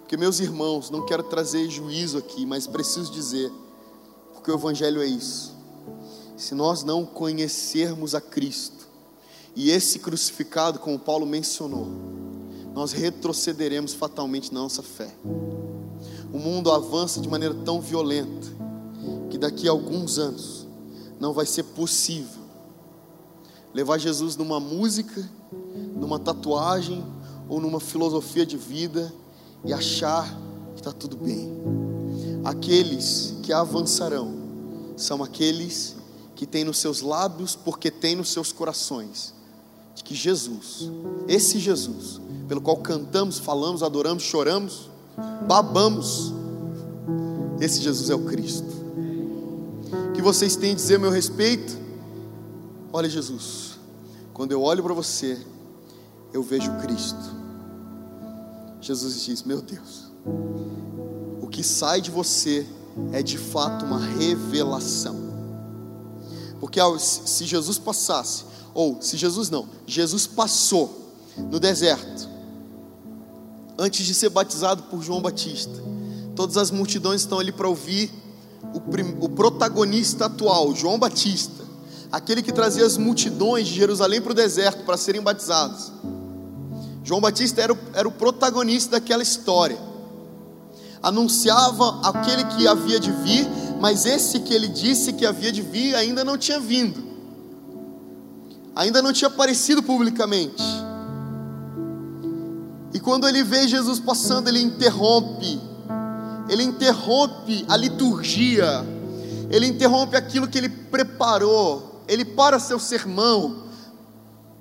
Porque, 0.01 0.17
meus 0.17 0.41
irmãos, 0.41 0.91
não 0.91 1.07
quero 1.07 1.23
trazer 1.23 1.69
juízo 1.71 2.19
aqui, 2.19 2.45
mas 2.45 2.67
preciso 2.67 3.11
dizer 3.11 3.51
porque 4.43 4.51
o 4.51 4.55
Evangelho 4.57 5.01
é 5.01 5.07
isso. 5.07 5.55
Se 6.37 6.53
nós 6.53 6.83
não 6.83 7.07
conhecermos 7.07 8.13
a 8.13 8.21
Cristo, 8.21 8.89
e 9.55 9.71
esse 9.71 10.01
crucificado, 10.01 10.81
como 10.81 10.99
Paulo 10.99 11.25
mencionou, 11.25 11.87
nós 12.75 12.91
retrocederemos 12.91 13.95
fatalmente 13.95 14.53
na 14.53 14.61
nossa 14.61 14.83
fé. 14.83 15.15
O 16.33 16.39
mundo 16.39 16.73
avança 16.73 17.21
de 17.21 17.29
maneira 17.29 17.55
tão 17.55 17.81
violenta 17.81 18.49
que 19.31 19.37
daqui 19.39 19.69
a 19.69 19.71
alguns 19.71 20.19
anos 20.19 20.67
não 21.21 21.33
vai 21.33 21.47
ser 21.47 21.63
possível 21.65 22.43
levar 23.75 23.99
Jesus 23.99 24.37
numa 24.37 24.61
música, 24.61 25.29
numa 25.95 26.19
tatuagem 26.19 27.05
ou 27.49 27.61
numa 27.61 27.81
filosofia 27.81 28.45
de 28.45 28.57
vida 28.57 29.13
e 29.65 29.73
achar 29.73 30.27
que 30.75 30.81
está 30.81 30.93
tudo 30.93 31.17
bem. 31.17 31.51
Aqueles 32.45 33.35
que 33.43 33.53
avançarão 33.53 34.35
são 34.97 35.23
aqueles 35.23 35.97
que 36.35 36.47
têm 36.47 36.65
nos 36.65 36.79
seus 36.79 37.01
lábios, 37.01 37.55
porque 37.55 37.91
têm 37.91 38.17
nos 38.17 38.31
seus 38.31 38.53
corações, 38.53 39.33
de 39.95 40.03
que 40.03 40.15
Jesus, 40.15 40.91
esse 41.29 41.59
Jesus, 41.59 42.21
pelo 42.49 42.61
qual 42.61 42.79
cantamos, 42.79 43.39
falamos, 43.39 43.83
adoramos, 43.83 44.25
choramos, 44.25 44.91
babamos, 45.47 46.33
esse 47.61 47.81
Jesus 47.81 48.11
é 48.11 48.15
o 48.15 48.25
Cristo. 48.25 48.73
O 50.09 50.13
que 50.13 50.23
vocês 50.23 50.57
têm 50.57 50.73
a 50.73 50.75
dizer 50.75 50.97
a 50.97 50.99
meu 50.99 51.11
respeito? 51.11 51.77
Olha, 52.93 53.09
Jesus, 53.09 53.79
quando 54.33 54.53
eu 54.53 54.63
olho 54.63 54.83
para 54.83 54.95
você, 54.95 55.39
eu 56.33 56.43
vejo 56.43 56.71
Cristo. 56.79 57.43
Jesus 58.81 59.25
diz: 59.25 59.43
Meu 59.43 59.63
Deus, 59.63 60.13
que 61.53 61.63
sai 61.63 62.01
de 62.01 62.11
você 62.11 62.67
é 63.13 63.23
de 63.23 63.39
fato 63.39 63.85
uma 63.85 64.01
revelação. 64.01 65.15
Porque 66.59 66.81
se 66.99 67.45
Jesus 67.45 67.79
passasse, 67.79 68.45
ou 68.75 69.01
se 69.01 69.17
Jesus 69.17 69.51
não, 69.51 69.69
Jesus 69.87 70.27
passou 70.27 71.13
no 71.37 71.61
deserto, 71.61 72.29
antes 73.83 74.07
de 74.07 74.15
ser 74.15 74.29
batizado 74.29 74.85
por 74.85 75.03
João 75.03 75.21
Batista, 75.21 75.83
todas 76.37 76.57
as 76.57 76.71
multidões 76.71 77.23
estão 77.23 77.39
ali 77.39 77.51
para 77.51 77.69
ouvir 77.69 78.11
o, 78.73 79.25
o 79.25 79.29
protagonista 79.29 80.27
atual, 80.27 80.75
João 80.75 80.99
Batista, 80.99 81.65
aquele 82.11 82.43
que 82.43 82.53
trazia 82.53 82.87
as 82.87 82.97
multidões 82.97 83.67
de 83.67 83.75
Jerusalém 83.75 84.21
para 84.21 84.33
o 84.33 84.35
deserto 84.35 84.85
para 84.85 84.97
serem 84.97 85.21
batizados. 85.21 85.91
João 87.03 87.21
Batista 87.21 87.61
era 87.61 87.73
o, 87.73 87.79
era 87.95 88.07
o 88.07 88.13
protagonista 88.13 88.93
daquela 88.93 89.23
história 89.23 89.93
anunciava 91.03 92.01
aquele 92.09 92.45
que 92.45 92.67
havia 92.67 93.01
de 93.01 93.11
vir, 93.11 93.49
mas 93.81 94.07
esse 94.07 94.41
que 94.41 94.55
ele 94.55 94.69
disse 94.69 95.13
que 95.13 95.27
havia 95.27 95.51
de 95.51 95.61
vir 95.61 95.97
ainda 95.97 96.25
não 96.25 96.39
tinha 96.39 96.61
vindo, 96.61 97.03
ainda 98.75 99.03
não 99.03 99.13
tinha 99.13 99.29
aparecido 99.29 99.83
publicamente. 99.83 100.63
E 102.93 103.01
quando 103.01 103.27
ele 103.27 103.43
vê 103.43 103.67
Jesus 103.67 103.99
passando, 103.99 104.49
ele 104.49 104.61
interrompe, 104.61 105.61
ele 106.49 106.63
interrompe 106.63 107.65
a 107.69 107.77
liturgia, 107.77 108.85
ele 109.51 109.67
interrompe 109.67 110.17
aquilo 110.17 110.47
que 110.47 110.59
ele 110.59 110.69
preparou, 110.69 112.03
ele 112.07 112.25
para 112.25 112.59
seu 112.59 112.79
sermão 112.79 113.63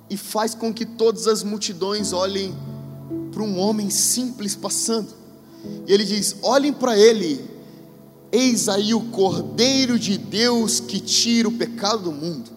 e 0.08 0.16
faz 0.16 0.54
com 0.54 0.72
que 0.72 0.86
todas 0.86 1.26
as 1.26 1.42
multidões 1.42 2.12
olhem 2.12 2.54
para 3.30 3.42
um 3.42 3.58
homem 3.58 3.90
simples 3.90 4.54
passando. 4.54 5.08
E 5.86 5.92
ele 5.92 6.04
diz: 6.04 6.36
olhem 6.42 6.72
para 6.72 6.98
ele, 6.98 7.44
eis 8.30 8.68
aí 8.68 8.94
o 8.94 9.00
Cordeiro 9.00 9.98
de 9.98 10.16
Deus 10.16 10.80
que 10.80 11.00
tira 11.00 11.48
o 11.48 11.52
pecado 11.52 12.04
do 12.04 12.12
mundo. 12.12 12.50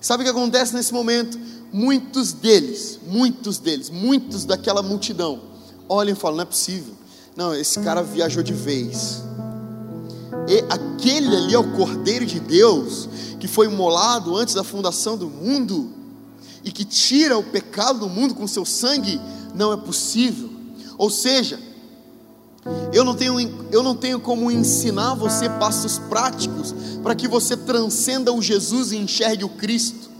Sabe 0.00 0.22
o 0.22 0.24
que 0.24 0.30
acontece 0.30 0.74
nesse 0.74 0.92
momento? 0.92 1.38
Muitos 1.76 2.32
deles, 2.32 3.00
muitos 3.04 3.58
deles, 3.58 3.90
muitos 3.90 4.44
daquela 4.44 4.80
multidão, 4.80 5.40
olham 5.88 6.12
e 6.12 6.14
falam: 6.14 6.36
não 6.36 6.42
é 6.42 6.46
possível. 6.46 6.94
Não, 7.36 7.52
esse 7.52 7.80
cara 7.80 8.00
viajou 8.00 8.44
de 8.44 8.52
vez. 8.52 9.24
E 10.46 10.64
aquele 10.70 11.34
ali 11.34 11.52
é 11.52 11.58
o 11.58 11.72
Cordeiro 11.72 12.24
de 12.24 12.38
Deus 12.38 13.08
que 13.40 13.48
foi 13.48 13.66
imolado 13.66 14.36
antes 14.36 14.54
da 14.54 14.62
fundação 14.62 15.16
do 15.16 15.28
mundo 15.28 15.90
e 16.62 16.70
que 16.70 16.84
tira 16.84 17.36
o 17.36 17.42
pecado 17.42 17.98
do 17.98 18.08
mundo 18.08 18.36
com 18.36 18.46
seu 18.46 18.64
sangue. 18.64 19.20
Não 19.52 19.72
é 19.72 19.76
possível. 19.76 20.48
Ou 20.96 21.10
seja, 21.10 21.58
eu 22.92 23.04
não 23.04 23.16
tenho, 23.16 23.66
eu 23.72 23.82
não 23.82 23.96
tenho 23.96 24.20
como 24.20 24.48
ensinar 24.48 25.14
você 25.14 25.48
passos 25.48 25.98
práticos 25.98 26.72
para 27.02 27.16
que 27.16 27.26
você 27.26 27.56
transcenda 27.56 28.32
o 28.32 28.40
Jesus 28.40 28.92
e 28.92 28.96
enxergue 28.96 29.44
o 29.44 29.48
Cristo. 29.48 30.13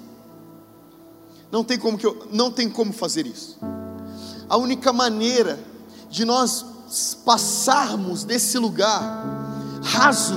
Não 1.54 1.62
tem 1.62 1.78
como 1.78 1.96
que 1.96 2.04
eu, 2.04 2.26
não 2.32 2.50
tem 2.50 2.68
como 2.68 2.92
fazer 2.92 3.28
isso. 3.28 3.56
A 4.48 4.56
única 4.56 4.92
maneira 4.92 5.56
de 6.10 6.24
nós 6.24 6.66
passarmos 7.24 8.24
desse 8.24 8.58
lugar 8.58 9.22
raso, 9.80 10.34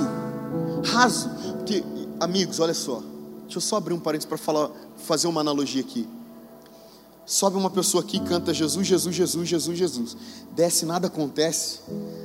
raso, 0.84 1.28
porque 1.56 1.82
amigos, 2.20 2.60
olha 2.60 2.72
só. 2.72 3.02
Deixa 3.42 3.56
eu 3.56 3.60
só 3.60 3.78
abrir 3.78 3.94
um 3.94 3.98
parênteses 3.98 4.28
para 4.28 4.38
falar, 4.38 4.70
fazer 4.96 5.26
uma 5.26 5.40
analogia 5.40 5.80
aqui. 5.80 6.08
Sobe 7.28 7.58
uma 7.58 7.68
pessoa 7.68 8.02
aqui, 8.02 8.18
canta 8.20 8.54
Jesus, 8.54 8.86
Jesus, 8.86 9.14
Jesus, 9.14 9.46
Jesus, 9.46 9.78
Jesus. 9.78 10.16
Desce, 10.56 10.86
nada 10.86 11.08
acontece. 11.08 11.80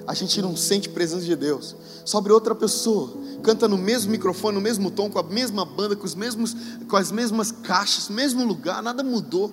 A 0.08 0.14
gente 0.14 0.42
não 0.42 0.56
sente 0.56 0.88
presença 0.88 1.26
de 1.26 1.36
Deus. 1.36 1.76
Sobe 2.06 2.32
outra 2.32 2.56
pessoa, 2.56 3.14
canta 3.44 3.68
no 3.68 3.78
mesmo 3.78 4.12
microfone, 4.12 4.56
no 4.56 4.62
mesmo 4.62 4.90
tom, 4.90 5.10
com 5.10 5.20
a 5.20 5.24
mesma 5.24 5.66
banda, 5.66 5.94
com, 5.94 6.06
os 6.06 6.16
mesmos, 6.16 6.56
com 6.88 6.96
as 6.96 7.12
mesmas 7.12 7.52
caixas, 7.52 8.08
mesmo 8.08 8.46
lugar, 8.46 8.82
nada 8.82 9.04
mudou. 9.04 9.52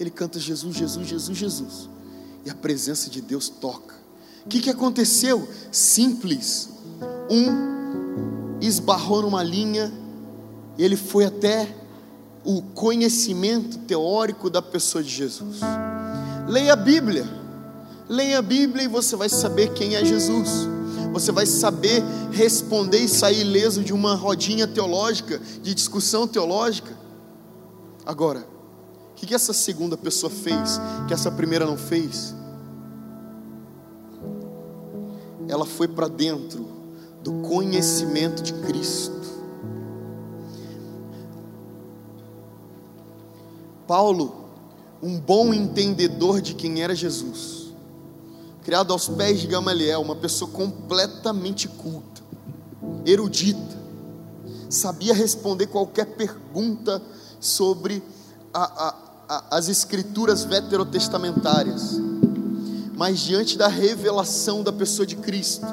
Ele 0.00 0.08
canta 0.08 0.40
Jesus, 0.40 0.74
Jesus, 0.74 1.06
Jesus, 1.06 1.36
Jesus. 1.36 1.90
E 2.46 2.48
a 2.48 2.54
presença 2.54 3.10
de 3.10 3.20
Deus 3.20 3.50
toca. 3.50 3.94
O 4.46 4.48
que, 4.48 4.60
que 4.60 4.70
aconteceu? 4.70 5.46
Simples. 5.70 6.70
Um 7.30 8.56
esbarrou 8.62 9.20
numa 9.20 9.42
linha, 9.42 9.92
e 10.78 10.82
ele 10.82 10.96
foi 10.96 11.26
até 11.26 11.85
o 12.46 12.62
conhecimento 12.62 13.76
teórico 13.78 14.48
da 14.48 14.62
pessoa 14.62 15.02
de 15.02 15.10
Jesus. 15.10 15.58
Leia 16.46 16.74
a 16.74 16.76
Bíblia. 16.76 17.26
Leia 18.08 18.38
a 18.38 18.42
Bíblia 18.42 18.84
e 18.84 18.88
você 18.88 19.16
vai 19.16 19.28
saber 19.28 19.72
quem 19.72 19.96
é 19.96 20.04
Jesus. 20.04 20.68
Você 21.12 21.32
vai 21.32 21.44
saber 21.44 22.04
responder 22.30 22.98
e 22.98 23.08
sair 23.08 23.40
ileso 23.40 23.82
de 23.82 23.92
uma 23.92 24.14
rodinha 24.14 24.66
teológica, 24.66 25.40
de 25.60 25.74
discussão 25.74 26.28
teológica. 26.28 26.96
Agora, 28.04 28.46
o 29.10 29.14
que 29.16 29.34
essa 29.34 29.52
segunda 29.52 29.96
pessoa 29.96 30.30
fez 30.30 30.80
que 31.08 31.14
essa 31.14 31.32
primeira 31.32 31.66
não 31.66 31.76
fez? 31.76 32.32
Ela 35.48 35.66
foi 35.66 35.88
para 35.88 36.06
dentro 36.06 36.64
do 37.24 37.32
conhecimento 37.48 38.40
de 38.40 38.52
Cristo. 38.52 39.15
Paulo, 43.86 44.46
um 45.02 45.18
bom 45.18 45.54
entendedor 45.54 46.40
de 46.40 46.54
quem 46.54 46.82
era 46.82 46.94
Jesus, 46.94 47.72
criado 48.62 48.92
aos 48.92 49.08
pés 49.08 49.40
de 49.40 49.46
Gamaliel, 49.46 50.00
uma 50.00 50.16
pessoa 50.16 50.50
completamente 50.50 51.68
culta, 51.68 52.22
erudita, 53.04 53.76
sabia 54.68 55.14
responder 55.14 55.68
qualquer 55.68 56.06
pergunta 56.16 57.00
sobre 57.38 58.02
a, 58.52 58.64
a, 58.64 58.94
a, 59.28 59.56
as 59.56 59.68
escrituras 59.68 60.44
veterotestamentárias, 60.44 62.00
mas 62.96 63.20
diante 63.20 63.56
da 63.56 63.68
revelação 63.68 64.62
da 64.62 64.72
pessoa 64.72 65.06
de 65.06 65.16
Cristo, 65.16 65.66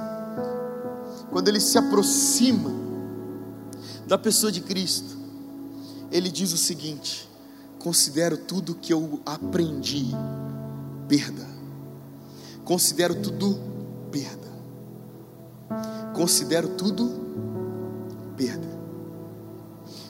quando 1.31 1.47
ele 1.47 1.59
se 1.59 1.77
aproxima 1.77 2.71
da 4.05 4.17
pessoa 4.17 4.51
de 4.51 4.61
Cristo, 4.61 5.17
ele 6.11 6.29
diz 6.29 6.53
o 6.53 6.57
seguinte: 6.57 7.27
considero 7.83 8.37
tudo 8.37 8.75
que 8.75 8.93
eu 8.93 9.19
aprendi 9.25 10.05
perda. 11.05 11.45
Considero 12.63 13.21
tudo 13.21 13.59
perda. 14.09 14.49
Considero 16.15 16.69
tudo 16.77 17.11
perda. 18.37 18.71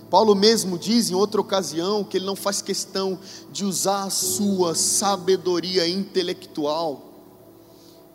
Paulo 0.07 0.35
mesmo 0.35 0.77
diz 0.77 1.09
em 1.09 1.15
outra 1.15 1.41
ocasião 1.41 2.03
que 2.03 2.17
ele 2.17 2.27
não 2.27 2.35
faz 2.35 2.61
questão 2.61 3.17
de 3.51 3.65
usar 3.65 4.03
a 4.03 4.09
sua 4.11 4.75
sabedoria 4.75 5.87
intelectual 5.87 7.01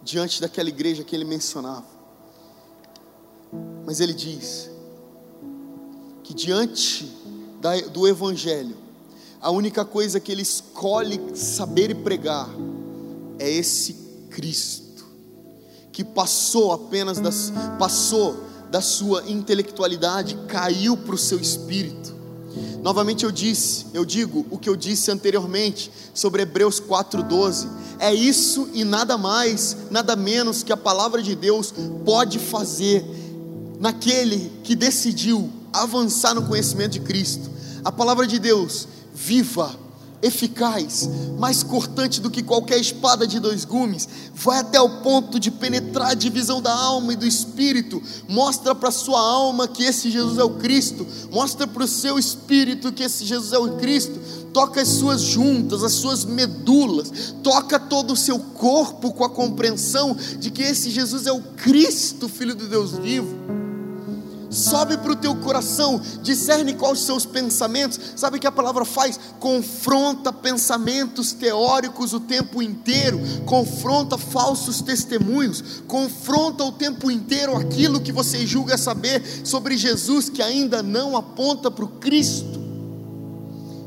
diante 0.04 0.40
daquela 0.40 0.68
igreja 0.68 1.02
que 1.02 1.16
ele 1.16 1.24
mencionava. 1.24 1.98
Mas 3.84 3.98
ele 3.98 4.14
diz 4.14 4.70
que 6.22 6.32
diante 6.32 7.12
do 7.92 8.06
Evangelho, 8.06 8.77
a 9.40 9.50
única 9.50 9.84
coisa 9.84 10.18
que 10.18 10.32
ele 10.32 10.42
escolhe 10.42 11.20
saber 11.34 11.90
e 11.90 11.94
pregar 11.94 12.48
é 13.38 13.50
esse 13.50 13.94
Cristo, 14.30 15.04
que 15.92 16.04
passou 16.04 16.72
apenas 16.72 17.20
das, 17.20 17.52
passou 17.78 18.44
da 18.70 18.80
sua 18.80 19.28
intelectualidade, 19.28 20.36
caiu 20.48 20.96
para 20.96 21.14
o 21.14 21.18
seu 21.18 21.38
espírito. 21.40 22.16
Novamente 22.82 23.24
eu 23.24 23.30
disse, 23.30 23.86
eu 23.92 24.04
digo 24.04 24.46
o 24.50 24.58
que 24.58 24.68
eu 24.68 24.76
disse 24.76 25.10
anteriormente 25.10 25.90
sobre 26.14 26.42
Hebreus 26.42 26.80
4:12. 26.80 27.68
É 27.98 28.14
isso 28.14 28.68
e 28.72 28.84
nada 28.84 29.18
mais, 29.18 29.76
nada 29.90 30.14
menos 30.14 30.62
que 30.62 30.72
a 30.72 30.76
palavra 30.76 31.22
de 31.22 31.34
Deus 31.34 31.74
pode 32.04 32.38
fazer 32.38 33.04
naquele 33.80 34.52
que 34.62 34.76
decidiu 34.76 35.50
avançar 35.72 36.34
no 36.34 36.46
conhecimento 36.46 36.92
de 36.92 37.00
Cristo. 37.00 37.50
A 37.84 37.90
palavra 37.90 38.26
de 38.26 38.38
Deus 38.38 38.88
viva, 39.18 39.74
eficaz, 40.22 41.08
mais 41.38 41.62
cortante 41.62 42.20
do 42.20 42.30
que 42.30 42.42
qualquer 42.42 42.78
espada 42.78 43.26
de 43.26 43.38
dois 43.38 43.64
gumes, 43.64 44.08
vai 44.34 44.58
até 44.58 44.80
o 44.80 45.00
ponto 45.00 45.38
de 45.38 45.50
penetrar 45.50 46.10
a 46.10 46.14
divisão 46.14 46.60
da 46.60 46.74
alma 46.74 47.12
e 47.12 47.16
do 47.16 47.26
espírito, 47.26 48.02
mostra 48.28 48.74
para 48.74 48.90
sua 48.90 49.20
alma 49.20 49.68
que 49.68 49.84
esse 49.84 50.10
Jesus 50.10 50.38
é 50.38 50.44
o 50.44 50.50
Cristo, 50.50 51.06
mostra 51.30 51.66
para 51.66 51.84
o 51.84 51.88
seu 51.88 52.18
espírito 52.18 52.92
que 52.92 53.02
esse 53.02 53.24
Jesus 53.24 53.52
é 53.52 53.58
o 53.58 53.76
Cristo, 53.76 54.18
toca 54.52 54.80
as 54.80 54.88
suas 54.88 55.20
juntas, 55.20 55.84
as 55.84 55.92
suas 55.92 56.24
medulas, 56.24 57.34
toca 57.42 57.78
todo 57.78 58.12
o 58.12 58.16
seu 58.16 58.38
corpo 58.38 59.12
com 59.12 59.24
a 59.24 59.30
compreensão 59.30 60.16
de 60.38 60.50
que 60.50 60.62
esse 60.62 60.90
Jesus 60.90 61.26
é 61.26 61.32
o 61.32 61.42
Cristo, 61.56 62.28
Filho 62.28 62.54
de 62.54 62.66
Deus 62.66 62.92
vivo 62.98 63.67
sobe 64.50 64.96
para 64.96 65.12
o 65.12 65.16
teu 65.16 65.36
coração, 65.36 66.00
discerne 66.22 66.74
quais 66.74 67.08
os 67.08 67.26
pensamentos. 67.26 67.98
Sabe 68.16 68.36
o 68.36 68.40
que 68.40 68.46
a 68.46 68.52
palavra 68.52 68.84
faz? 68.84 69.18
Confronta 69.38 70.32
pensamentos 70.32 71.32
teóricos 71.32 72.12
o 72.12 72.20
tempo 72.20 72.62
inteiro, 72.62 73.20
confronta 73.44 74.16
falsos 74.16 74.80
testemunhos, 74.80 75.82
confronta 75.86 76.64
o 76.64 76.72
tempo 76.72 77.10
inteiro 77.10 77.56
aquilo 77.56 78.00
que 78.00 78.12
você 78.12 78.46
julga 78.46 78.78
saber 78.78 79.22
sobre 79.44 79.76
Jesus 79.76 80.28
que 80.28 80.42
ainda 80.42 80.82
não 80.82 81.16
aponta 81.16 81.70
para 81.70 81.84
o 81.84 81.88
Cristo. 81.88 82.58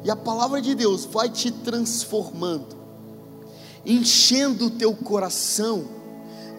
E 0.04 0.10
a 0.10 0.16
palavra 0.16 0.62
de 0.62 0.74
Deus 0.74 1.06
vai 1.06 1.30
te 1.30 1.52
transformando, 1.52 2.76
enchendo 3.86 4.66
o 4.66 4.72
teu 4.72 4.96
coração 4.96 6.01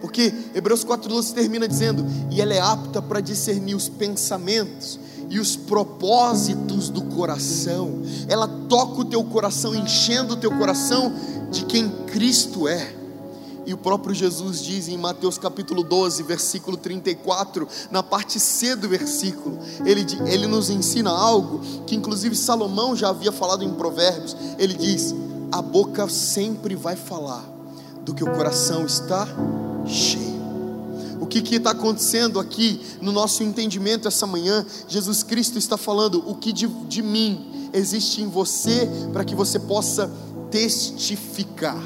porque 0.03 0.33
Hebreus 0.53 0.83
4,12 0.83 1.31
termina 1.31 1.65
dizendo: 1.65 2.05
E 2.29 2.41
ela 2.41 2.53
é 2.53 2.59
apta 2.59 3.01
para 3.01 3.21
discernir 3.21 3.73
os 3.73 3.87
pensamentos 3.87 4.99
e 5.29 5.39
os 5.39 5.55
propósitos 5.55 6.89
do 6.89 7.03
coração. 7.03 8.01
Ela 8.27 8.45
toca 8.67 8.99
o 8.99 9.05
teu 9.05 9.23
coração, 9.23 9.73
enchendo 9.73 10.33
o 10.33 10.35
teu 10.35 10.51
coração 10.57 11.13
de 11.49 11.63
quem 11.63 11.89
Cristo 12.07 12.67
é. 12.67 12.93
E 13.65 13.73
o 13.73 13.77
próprio 13.77 14.13
Jesus 14.13 14.61
diz 14.61 14.89
em 14.89 14.97
Mateus 14.97 15.37
capítulo 15.37 15.81
12, 15.85 16.21
versículo 16.23 16.75
34, 16.75 17.65
na 17.89 18.03
parte 18.03 18.41
C 18.41 18.75
do 18.75 18.89
versículo, 18.89 19.57
ele, 19.85 20.05
ele 20.25 20.47
nos 20.47 20.69
ensina 20.69 21.11
algo 21.11 21.61
que 21.87 21.95
inclusive 21.95 22.35
Salomão 22.35 22.93
já 22.93 23.07
havia 23.07 23.31
falado 23.31 23.63
em 23.63 23.73
Provérbios. 23.73 24.35
Ele 24.59 24.73
diz: 24.73 25.15
A 25.49 25.61
boca 25.61 26.09
sempre 26.09 26.75
vai 26.75 26.97
falar 26.97 27.53
do 28.01 28.13
que 28.13 28.21
o 28.21 28.33
coração 28.33 28.85
está 28.85 29.25
cheio. 29.85 30.33
O 31.19 31.25
que 31.25 31.55
está 31.55 31.71
acontecendo 31.71 32.39
aqui 32.39 32.81
no 33.01 33.11
nosso 33.11 33.43
entendimento 33.43 34.07
essa 34.07 34.27
manhã? 34.27 34.65
Jesus 34.87 35.23
Cristo 35.23 35.57
está 35.57 35.77
falando 35.77 36.23
o 36.29 36.35
que 36.35 36.51
de, 36.51 36.67
de 36.67 37.01
mim 37.01 37.69
existe 37.73 38.21
em 38.21 38.27
você 38.27 38.87
para 39.11 39.23
que 39.23 39.33
você 39.33 39.57
possa 39.59 40.11
testificar. 40.51 41.81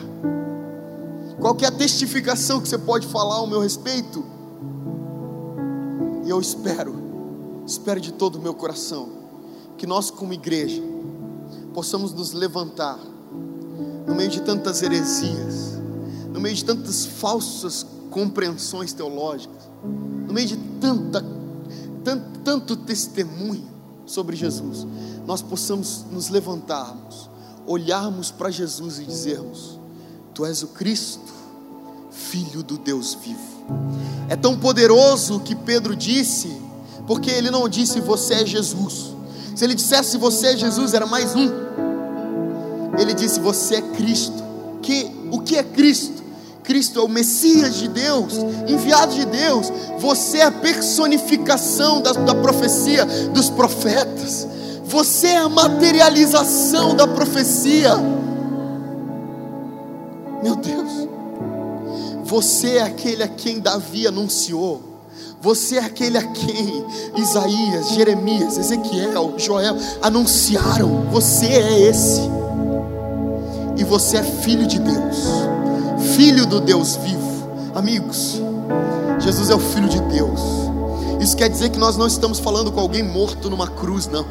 Qual 1.39 1.55
é 1.61 1.67
a 1.67 1.71
testificação 1.71 2.59
que 2.59 2.67
você 2.67 2.77
pode 2.77 3.07
falar 3.07 3.35
ao 3.35 3.47
meu 3.47 3.61
respeito? 3.61 4.25
E 6.25 6.29
eu 6.29 6.41
espero, 6.41 6.95
espero 7.65 8.01
de 8.01 8.11
todo 8.11 8.37
o 8.37 8.41
meu 8.41 8.53
coração, 8.53 9.07
que 9.77 9.87
nós, 9.87 10.11
como 10.11 10.33
igreja, 10.33 10.81
possamos 11.73 12.11
nos 12.11 12.33
levantar 12.33 12.99
no 14.05 14.15
meio 14.15 14.29
de 14.29 14.41
tantas 14.41 14.81
heresias, 14.81 15.76
no 16.37 16.41
meio 16.41 16.53
de 16.53 16.63
tantas 16.63 17.03
falsas 17.03 17.83
compreensões 18.11 18.93
teológicas, 18.93 19.67
no 20.27 20.31
meio 20.31 20.47
de 20.47 20.55
tanta, 20.79 21.25
tanto, 22.03 22.39
tanto 22.41 22.75
testemunho 22.77 23.67
sobre 24.05 24.35
Jesus, 24.35 24.85
nós 25.25 25.41
possamos 25.41 26.05
nos 26.11 26.29
levantarmos, 26.29 27.27
olharmos 27.65 28.29
para 28.29 28.51
Jesus 28.51 28.99
e 28.99 29.05
dizermos: 29.05 29.79
Tu 30.35 30.45
és 30.45 30.61
o 30.61 30.67
Cristo, 30.67 31.33
Filho 32.11 32.61
do 32.61 32.77
Deus 32.77 33.15
vivo. 33.15 33.65
É 34.29 34.35
tão 34.35 34.59
poderoso 34.59 35.39
que 35.39 35.55
Pedro 35.55 35.95
disse, 35.95 36.55
porque 37.07 37.31
ele 37.31 37.49
não 37.49 37.67
disse 37.67 37.99
você 37.99 38.35
é 38.35 38.45
Jesus. 38.45 39.15
Se 39.55 39.65
ele 39.65 39.73
dissesse 39.73 40.19
você 40.19 40.49
é 40.49 40.57
Jesus, 40.57 40.93
era 40.93 41.07
mais 41.07 41.35
um. 41.35 41.49
Ele 42.95 43.15
disse 43.15 43.39
você 43.39 43.77
é 43.77 43.81
Cristo. 43.81 44.45
Que 44.83 45.11
o 45.31 45.41
que 45.41 45.55
é 45.55 45.63
Cristo? 45.63 46.26
Cristo 46.67 46.99
é 46.99 47.01
o 47.01 47.07
Messias 47.07 47.75
de 47.75 47.87
Deus, 47.87 48.33
enviado 48.67 49.15
de 49.15 49.25
Deus. 49.25 49.71
Você 49.99 50.39
é 50.39 50.43
a 50.43 50.51
personificação 50.51 52.01
da, 52.01 52.11
da 52.11 52.35
profecia 52.35 53.05
dos 53.33 53.49
profetas. 53.49 54.45
Você 54.83 55.27
é 55.27 55.37
a 55.37 55.47
materialização 55.47 56.93
da 56.93 57.07
profecia. 57.07 57.95
Meu 60.43 60.57
Deus. 60.57 61.07
Você 62.25 62.75
é 62.75 62.83
aquele 62.83 63.23
a 63.23 63.29
quem 63.29 63.61
Davi 63.61 64.05
anunciou. 64.05 64.81
Você 65.39 65.77
é 65.77 65.85
aquele 65.85 66.17
a 66.17 66.23
quem 66.33 66.85
Isaías, 67.15 67.91
Jeremias, 67.91 68.57
Ezequiel, 68.57 69.35
Joel 69.37 69.77
anunciaram. 70.01 71.05
Você 71.11 71.45
é 71.45 71.79
esse. 71.87 72.19
E 73.77 73.85
você 73.85 74.17
é 74.17 74.23
filho 74.23 74.67
de 74.67 74.79
Deus, 74.79 75.17
filho 75.99 76.45
do 76.45 76.59
Deus 76.59 76.95
vivo. 76.95 77.49
Amigos, 77.75 78.41
Jesus 79.19 79.49
é 79.49 79.55
o 79.55 79.59
filho 79.59 79.87
de 79.87 79.99
Deus. 80.01 80.39
Isso 81.19 81.35
quer 81.35 81.49
dizer 81.49 81.69
que 81.69 81.79
nós 81.79 81.97
não 81.97 82.07
estamos 82.07 82.39
falando 82.39 82.71
com 82.71 82.79
alguém 82.79 83.03
morto 83.03 83.49
numa 83.49 83.67
cruz, 83.67 84.07
não. 84.07 84.25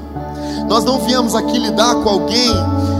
Nós 0.69 0.85
não 0.85 0.99
viemos 1.01 1.35
aqui 1.35 1.59
lidar 1.59 1.97
com 1.97 2.09
alguém 2.09 2.51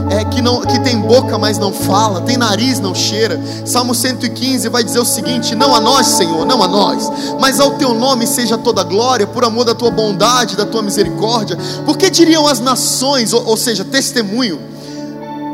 é, 0.09 0.23
que, 0.25 0.41
não, 0.41 0.61
que 0.61 0.79
tem 0.79 0.99
boca, 0.99 1.37
mas 1.37 1.57
não 1.57 1.71
fala, 1.73 2.21
tem 2.21 2.37
nariz, 2.37 2.79
não 2.79 2.95
cheira. 2.95 3.41
Salmo 3.65 3.93
115 3.93 4.69
vai 4.69 4.83
dizer 4.83 4.99
o 4.99 5.05
seguinte: 5.05 5.55
Não 5.55 5.75
a 5.75 5.79
nós, 5.79 6.07
Senhor, 6.07 6.45
não 6.45 6.61
a 6.63 6.67
nós, 6.67 7.09
mas 7.39 7.59
ao 7.59 7.71
teu 7.71 7.93
nome 7.93 8.25
seja 8.25 8.57
toda 8.57 8.83
glória, 8.83 9.27
por 9.27 9.43
amor 9.43 9.65
da 9.65 9.75
tua 9.75 9.91
bondade, 9.91 10.55
da 10.55 10.65
tua 10.65 10.81
misericórdia. 10.81 11.57
Porque 11.85 12.09
diriam 12.09 12.47
as 12.47 12.59
nações, 12.59 13.33
ou, 13.33 13.45
ou 13.45 13.57
seja, 13.57 13.83
testemunho, 13.83 14.59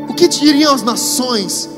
o 0.10 0.14
que 0.14 0.28
diriam 0.28 0.74
as 0.74 0.84
nações? 0.84 1.70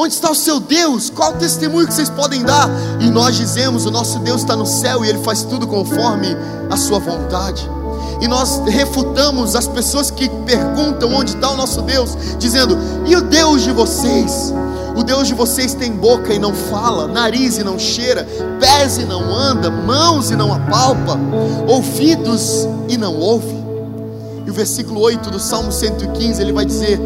Onde 0.00 0.14
está 0.14 0.30
o 0.30 0.34
seu 0.34 0.60
Deus? 0.60 1.10
Qual 1.10 1.32
o 1.32 1.38
testemunho 1.38 1.86
que 1.86 1.92
vocês 1.92 2.08
podem 2.08 2.44
dar? 2.44 2.70
E 3.00 3.10
nós 3.10 3.36
dizemos: 3.36 3.84
O 3.84 3.90
nosso 3.90 4.20
Deus 4.20 4.42
está 4.42 4.54
no 4.54 4.64
céu 4.64 5.04
e 5.04 5.08
Ele 5.08 5.18
faz 5.18 5.42
tudo 5.42 5.66
conforme 5.66 6.28
a 6.70 6.76
Sua 6.76 7.00
vontade 7.00 7.68
e 8.20 8.26
nós 8.26 8.60
refutamos 8.66 9.54
as 9.54 9.66
pessoas 9.66 10.10
que 10.10 10.28
perguntam 10.44 11.12
onde 11.14 11.34
está 11.34 11.50
o 11.50 11.56
nosso 11.56 11.82
Deus, 11.82 12.16
dizendo: 12.38 12.76
e 13.06 13.14
o 13.16 13.22
Deus 13.22 13.62
de 13.62 13.70
vocês? 13.70 14.52
O 14.96 15.02
Deus 15.04 15.28
de 15.28 15.34
vocês 15.34 15.74
tem 15.74 15.92
boca 15.92 16.34
e 16.34 16.38
não 16.38 16.52
fala, 16.52 17.06
nariz 17.06 17.58
e 17.58 17.62
não 17.62 17.78
cheira, 17.78 18.26
pés 18.58 18.98
e 18.98 19.04
não 19.04 19.32
anda, 19.32 19.70
mãos 19.70 20.30
e 20.30 20.36
não 20.36 20.52
apalpa, 20.52 21.16
ouvidos 21.68 22.66
e 22.88 22.96
não 22.96 23.14
ouve. 23.14 23.56
E 24.44 24.50
o 24.50 24.52
versículo 24.52 25.00
8 25.00 25.30
do 25.30 25.38
Salmo 25.38 25.70
115 25.70 26.42
ele 26.42 26.52
vai 26.52 26.64
dizer: 26.64 26.98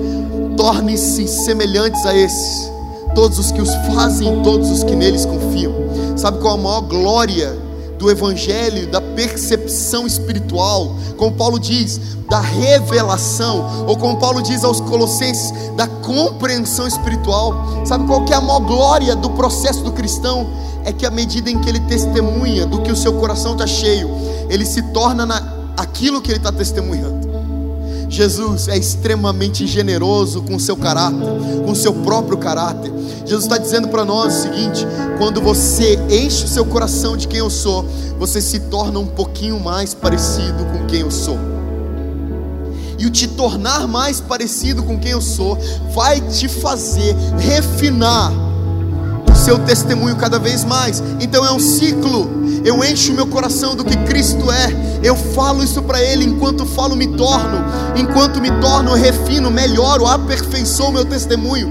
torne-se 0.56 1.28
semelhantes 1.28 2.06
a 2.06 2.16
esses, 2.16 2.71
todos 3.14 3.38
os 3.38 3.52
que 3.52 3.60
os 3.60 3.74
fazem, 3.94 4.42
todos 4.42 4.70
os 4.70 4.84
que 4.84 4.94
neles 4.94 5.24
confiam. 5.24 5.72
Sabe 6.16 6.38
qual 6.38 6.54
a 6.54 6.56
maior 6.56 6.80
glória 6.82 7.56
do 7.98 8.10
evangelho, 8.10 8.90
da 8.90 9.00
percepção 9.00 10.06
espiritual, 10.06 10.96
como 11.16 11.32
Paulo 11.36 11.58
diz, 11.58 12.00
da 12.28 12.40
revelação, 12.40 13.86
ou 13.86 13.96
como 13.96 14.18
Paulo 14.18 14.42
diz 14.42 14.64
aos 14.64 14.80
Colossenses, 14.80 15.52
da 15.76 15.86
compreensão 15.86 16.86
espiritual. 16.86 17.84
Sabe 17.86 18.04
qual 18.06 18.24
que 18.24 18.32
é 18.32 18.36
a 18.36 18.40
maior 18.40 18.60
glória 18.60 19.14
do 19.14 19.30
processo 19.30 19.84
do 19.84 19.92
cristão? 19.92 20.50
É 20.84 20.92
que 20.92 21.06
à 21.06 21.10
medida 21.10 21.48
em 21.48 21.60
que 21.60 21.68
ele 21.68 21.78
testemunha 21.80 22.66
do 22.66 22.82
que 22.82 22.90
o 22.90 22.96
seu 22.96 23.12
coração 23.14 23.52
está 23.52 23.68
cheio, 23.68 24.10
ele 24.50 24.66
se 24.66 24.82
torna 24.90 25.24
na, 25.24 25.40
aquilo 25.76 26.20
que 26.20 26.30
ele 26.30 26.38
está 26.38 26.50
testemunhando. 26.50 27.31
Jesus 28.12 28.68
é 28.68 28.76
extremamente 28.76 29.66
generoso 29.66 30.42
com 30.42 30.56
o 30.56 30.60
seu 30.60 30.76
caráter, 30.76 31.26
com 31.64 31.72
o 31.72 31.74
seu 31.74 31.94
próprio 31.94 32.36
caráter. 32.36 32.92
Jesus 33.24 33.44
está 33.44 33.56
dizendo 33.56 33.88
para 33.88 34.04
nós 34.04 34.34
o 34.34 34.42
seguinte: 34.42 34.86
quando 35.16 35.40
você 35.40 35.98
enche 36.10 36.44
o 36.44 36.48
seu 36.48 36.66
coração 36.66 37.16
de 37.16 37.26
quem 37.26 37.38
eu 37.38 37.48
sou, 37.48 37.86
você 38.18 38.42
se 38.42 38.60
torna 38.60 38.98
um 38.98 39.06
pouquinho 39.06 39.58
mais 39.58 39.94
parecido 39.94 40.62
com 40.66 40.86
quem 40.86 41.00
eu 41.00 41.10
sou. 41.10 41.38
E 42.98 43.06
o 43.06 43.10
te 43.10 43.26
tornar 43.26 43.88
mais 43.88 44.20
parecido 44.20 44.82
com 44.82 44.98
quem 44.98 45.12
eu 45.12 45.22
sou 45.22 45.58
vai 45.94 46.20
te 46.20 46.48
fazer 46.48 47.16
refinar 47.38 48.51
seu 49.42 49.58
testemunho 49.58 50.16
cada 50.16 50.38
vez 50.38 50.64
mais. 50.64 51.02
Então 51.20 51.44
é 51.44 51.52
um 51.52 51.58
ciclo. 51.58 52.42
Eu 52.64 52.82
encho 52.84 53.12
meu 53.12 53.26
coração 53.26 53.74
do 53.74 53.84
que 53.84 53.96
Cristo 54.04 54.50
é, 54.50 54.72
eu 55.02 55.16
falo 55.16 55.64
isso 55.64 55.82
para 55.82 56.00
Ele, 56.00 56.24
enquanto 56.24 56.64
falo, 56.64 56.94
me 56.94 57.08
torno, 57.08 57.64
enquanto 57.96 58.40
me 58.40 58.52
torno, 58.60 58.94
refino, 58.94 59.50
melhoro, 59.50 60.06
aperfeiçoo 60.06 60.90
o 60.90 60.92
meu 60.92 61.04
testemunho, 61.04 61.68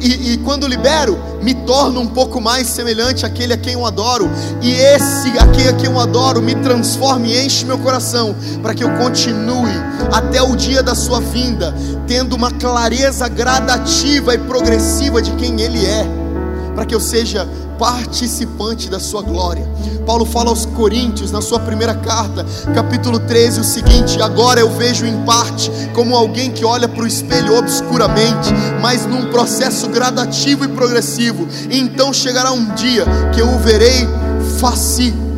e, 0.00 0.34
e 0.34 0.38
quando 0.38 0.68
libero, 0.68 1.18
me 1.42 1.52
torno 1.52 2.00
um 2.00 2.06
pouco 2.06 2.40
mais 2.40 2.68
semelhante 2.68 3.26
àquele 3.26 3.54
a 3.54 3.56
quem 3.56 3.72
eu 3.72 3.84
adoro, 3.84 4.30
e 4.62 4.72
esse 4.72 5.36
aquele 5.36 5.70
a 5.70 5.72
quem 5.72 5.86
eu 5.86 5.98
adoro 5.98 6.40
me 6.40 6.54
transforma 6.54 7.26
e 7.26 7.44
enche 7.44 7.64
meu 7.64 7.78
coração, 7.78 8.36
para 8.62 8.72
que 8.72 8.84
eu 8.84 8.90
continue 8.98 9.74
até 10.12 10.40
o 10.40 10.54
dia 10.54 10.80
da 10.80 10.94
Sua 10.94 11.20
vinda, 11.20 11.74
tendo 12.06 12.36
uma 12.36 12.52
clareza 12.52 13.26
gradativa 13.26 14.32
e 14.32 14.38
progressiva 14.38 15.20
de 15.20 15.32
quem 15.32 15.60
Ele 15.60 15.84
é, 15.84 16.19
para 16.74 16.84
que 16.84 16.94
eu 16.94 17.00
seja 17.00 17.48
participante 17.78 18.90
da 18.90 19.00
sua 19.00 19.22
glória. 19.22 19.66
Paulo 20.04 20.24
fala 20.24 20.50
aos 20.50 20.66
Coríntios, 20.66 21.30
na 21.30 21.40
sua 21.40 21.60
primeira 21.60 21.94
carta, 21.94 22.44
capítulo 22.74 23.18
13, 23.20 23.60
o 23.60 23.64
seguinte: 23.64 24.20
Agora 24.20 24.60
eu 24.60 24.70
vejo 24.70 25.06
em 25.06 25.22
parte 25.24 25.70
como 25.94 26.16
alguém 26.16 26.50
que 26.50 26.64
olha 26.64 26.88
para 26.88 27.04
o 27.04 27.06
espelho 27.06 27.56
obscuramente, 27.56 28.50
mas 28.80 29.06
num 29.06 29.30
processo 29.30 29.88
gradativo 29.88 30.64
e 30.64 30.68
progressivo. 30.68 31.46
E 31.70 31.78
então 31.78 32.12
chegará 32.12 32.52
um 32.52 32.74
dia 32.74 33.04
que 33.32 33.40
eu 33.40 33.48
o 33.48 33.58
verei 33.58 34.06
face 34.58 35.29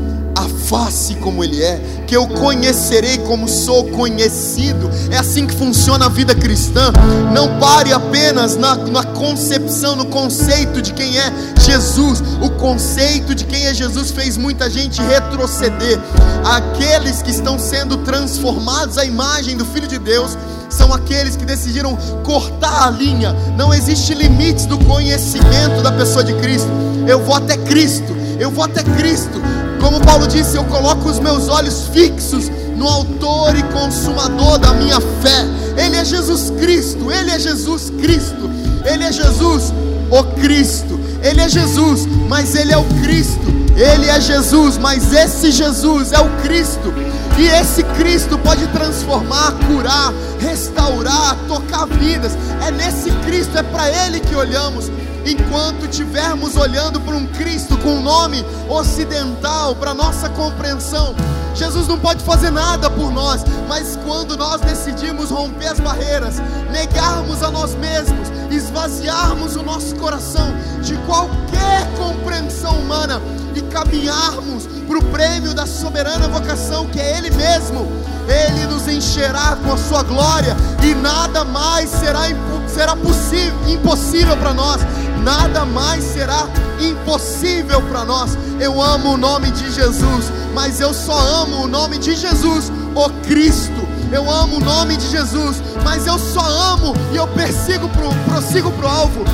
face 0.72 1.16
como 1.16 1.44
Ele 1.44 1.62
é, 1.62 1.78
que 2.06 2.16
eu 2.16 2.26
conhecerei 2.26 3.18
como 3.18 3.46
sou 3.46 3.84
conhecido. 3.90 4.90
É 5.10 5.18
assim 5.18 5.46
que 5.46 5.54
funciona 5.54 6.06
a 6.06 6.08
vida 6.08 6.34
cristã. 6.34 6.90
Não 7.30 7.58
pare 7.60 7.92
apenas 7.92 8.56
na, 8.56 8.74
na 8.74 9.04
concepção, 9.04 9.94
no 9.94 10.06
conceito 10.06 10.80
de 10.80 10.94
quem 10.94 11.18
é 11.18 11.30
Jesus. 11.60 12.22
O 12.40 12.48
conceito 12.52 13.34
de 13.34 13.44
quem 13.44 13.66
é 13.66 13.74
Jesus 13.74 14.10
fez 14.12 14.38
muita 14.38 14.70
gente 14.70 15.02
retroceder. 15.02 16.00
Aqueles 16.42 17.20
que 17.20 17.30
estão 17.30 17.58
sendo 17.58 17.98
transformados 17.98 18.96
à 18.96 19.04
imagem 19.04 19.58
do 19.58 19.66
Filho 19.66 19.86
de 19.86 19.98
Deus 19.98 20.38
são 20.70 20.94
aqueles 20.94 21.36
que 21.36 21.44
decidiram 21.44 21.98
cortar 22.24 22.88
a 22.88 22.90
linha. 22.90 23.36
Não 23.58 23.74
existe 23.74 24.14
limites 24.14 24.64
do 24.64 24.78
conhecimento 24.78 25.82
da 25.82 25.92
pessoa 25.92 26.24
de 26.24 26.32
Cristo. 26.36 26.70
Eu 27.06 27.22
vou 27.22 27.34
até 27.34 27.58
Cristo. 27.58 28.16
Eu 28.40 28.50
vou 28.50 28.64
até 28.64 28.82
Cristo 28.82 29.42
como 29.82 30.00
Paulo 30.00 30.28
disse, 30.28 30.56
eu 30.56 30.64
coloco 30.64 31.08
os 31.08 31.18
meus 31.18 31.48
olhos 31.48 31.88
fixos 31.92 32.48
no 32.76 32.86
Autor 32.86 33.56
e 33.56 33.62
Consumador 33.64 34.56
da 34.56 34.72
minha 34.74 35.00
fé. 35.00 35.44
Ele 35.76 35.96
é 35.96 36.04
Jesus 36.04 36.50
Cristo, 36.50 37.10
Ele 37.10 37.32
é 37.32 37.38
Jesus 37.38 37.90
Cristo, 37.90 38.48
Ele 38.84 39.02
é 39.02 39.10
Jesus, 39.10 39.74
o 40.08 40.22
Cristo. 40.40 41.00
Ele 41.20 41.40
é 41.40 41.48
Jesus, 41.48 42.06
mas 42.28 42.54
Ele 42.54 42.72
é 42.72 42.78
o 42.78 42.84
Cristo. 43.02 43.42
Ele 43.76 44.08
é 44.08 44.20
Jesus, 44.20 44.78
mas 44.78 45.12
esse 45.12 45.50
Jesus 45.50 46.12
é 46.12 46.20
o 46.20 46.28
Cristo. 46.42 46.94
E 47.36 47.46
esse 47.46 47.82
Cristo 47.82 48.38
pode 48.38 48.66
transformar, 48.68 49.52
curar, 49.66 50.12
restaurar, 50.38 51.36
tocar 51.48 51.86
vidas. 51.86 52.32
É 52.64 52.70
nesse 52.70 53.10
Cristo, 53.24 53.58
é 53.58 53.62
para 53.64 53.88
Ele 53.88 54.20
que 54.20 54.34
olhamos 54.34 54.90
enquanto 55.24 55.86
estivermos 55.86 56.56
olhando 56.56 57.00
para 57.00 57.14
um 57.14 57.26
Cristo 57.26 57.76
com 57.78 57.96
um 57.96 58.02
nome 58.02 58.44
ocidental, 58.68 59.74
para 59.76 59.94
nossa 59.94 60.28
compreensão. 60.30 61.14
Jesus 61.54 61.86
não 61.86 61.98
pode 61.98 62.24
fazer 62.24 62.50
nada 62.50 62.88
por 62.88 63.12
nós, 63.12 63.44
mas 63.68 63.96
quando 64.04 64.36
nós 64.36 64.60
decidimos 64.60 65.30
romper 65.30 65.68
as 65.68 65.80
barreiras, 65.80 66.36
negarmos 66.70 67.42
a 67.42 67.50
nós 67.50 67.74
mesmos, 67.74 68.28
esvaziarmos 68.50 69.56
o 69.56 69.62
nosso 69.62 69.94
coração 69.96 70.52
de 70.80 70.96
qualquer 70.98 71.86
compreensão 71.96 72.78
humana 72.78 73.20
e 73.54 73.60
caminharmos 73.62 74.66
para 74.86 74.98
o 74.98 75.04
prêmio 75.04 75.54
da 75.54 75.66
soberana 75.66 76.28
vocação 76.28 76.86
que 76.86 77.00
é 77.00 77.18
Ele 77.18 77.30
mesmo, 77.30 77.86
Ele 78.28 78.66
nos 78.66 78.88
encherá 78.88 79.56
com 79.56 79.72
a 79.72 79.76
Sua 79.76 80.02
glória 80.02 80.56
e 80.82 80.94
nada 80.94 81.44
mais 81.44 81.90
será, 81.90 82.22
será 82.66 82.96
possível, 82.96 83.56
impossível 83.68 84.36
para 84.36 84.52
nós 84.52 84.80
nada 85.22 85.64
mais 85.64 86.04
será 86.04 86.48
impossível 86.80 87.80
para 87.82 88.04
nós. 88.04 88.36
Eu 88.60 88.80
amo 88.82 89.14
o 89.14 89.16
nome 89.16 89.50
de 89.50 89.70
Jesus, 89.70 90.32
mas 90.54 90.80
eu 90.80 90.92
só 90.92 91.18
amo 91.42 91.64
o 91.64 91.68
nome 91.68 91.98
de 91.98 92.14
Jesus, 92.14 92.70
o 92.94 93.08
Cristo. 93.26 93.88
Eu 94.10 94.30
amo 94.30 94.56
o 94.56 94.60
nome 94.60 94.96
de 94.96 95.08
Jesus, 95.08 95.62
mas 95.84 96.06
eu 96.06 96.18
só 96.18 96.44
amo 96.44 96.94
e 97.12 97.16
eu 97.16 97.26
persigo 97.28 97.88
pro, 97.88 98.10
prossigo 98.30 98.70
para 98.72 98.86
o 98.86 98.90
alvo 98.90 99.24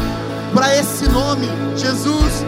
para 0.54 0.76
esse 0.76 1.08
nome, 1.08 1.46
Jesus, 1.76 2.44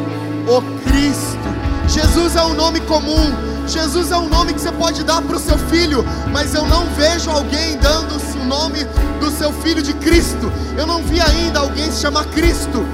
o 0.46 0.62
Cristo. 0.82 1.59
Jesus 1.91 2.36
é 2.36 2.43
um 2.45 2.55
nome 2.55 2.78
comum, 2.82 3.34
Jesus 3.66 4.12
é 4.12 4.16
um 4.16 4.28
nome 4.28 4.55
que 4.55 4.61
você 4.61 4.70
pode 4.70 5.03
dar 5.03 5.20
para 5.22 5.36
o 5.36 5.41
seu 5.41 5.59
filho, 5.59 6.05
mas 6.32 6.55
eu 6.55 6.64
não 6.64 6.86
vejo 6.95 7.28
alguém 7.30 7.76
dando 7.78 8.14
o 8.41 8.45
nome 8.45 8.84
do 9.18 9.28
seu 9.32 9.53
filho 9.53 9.82
de 9.82 9.93
Cristo. 9.95 10.53
Eu 10.78 10.86
não 10.86 11.03
vi 11.03 11.20
ainda 11.20 11.59
alguém 11.59 11.91
se 11.91 12.01
chamar 12.01 12.26
Cristo, 12.26 12.86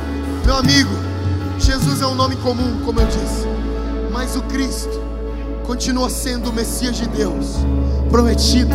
meu 0.47 0.57
amigo. 0.57 0.91
Jesus 1.59 2.01
é 2.01 2.07
um 2.07 2.15
nome 2.15 2.37
comum, 2.37 2.81
como 2.87 2.99
eu 3.01 3.07
disse, 3.07 3.47
mas 4.11 4.35
o 4.35 4.43
Cristo 4.43 5.03
continua 5.67 6.09
sendo 6.09 6.49
o 6.49 6.53
Messias 6.53 6.97
de 6.97 7.07
Deus, 7.07 7.57
prometido, 8.09 8.75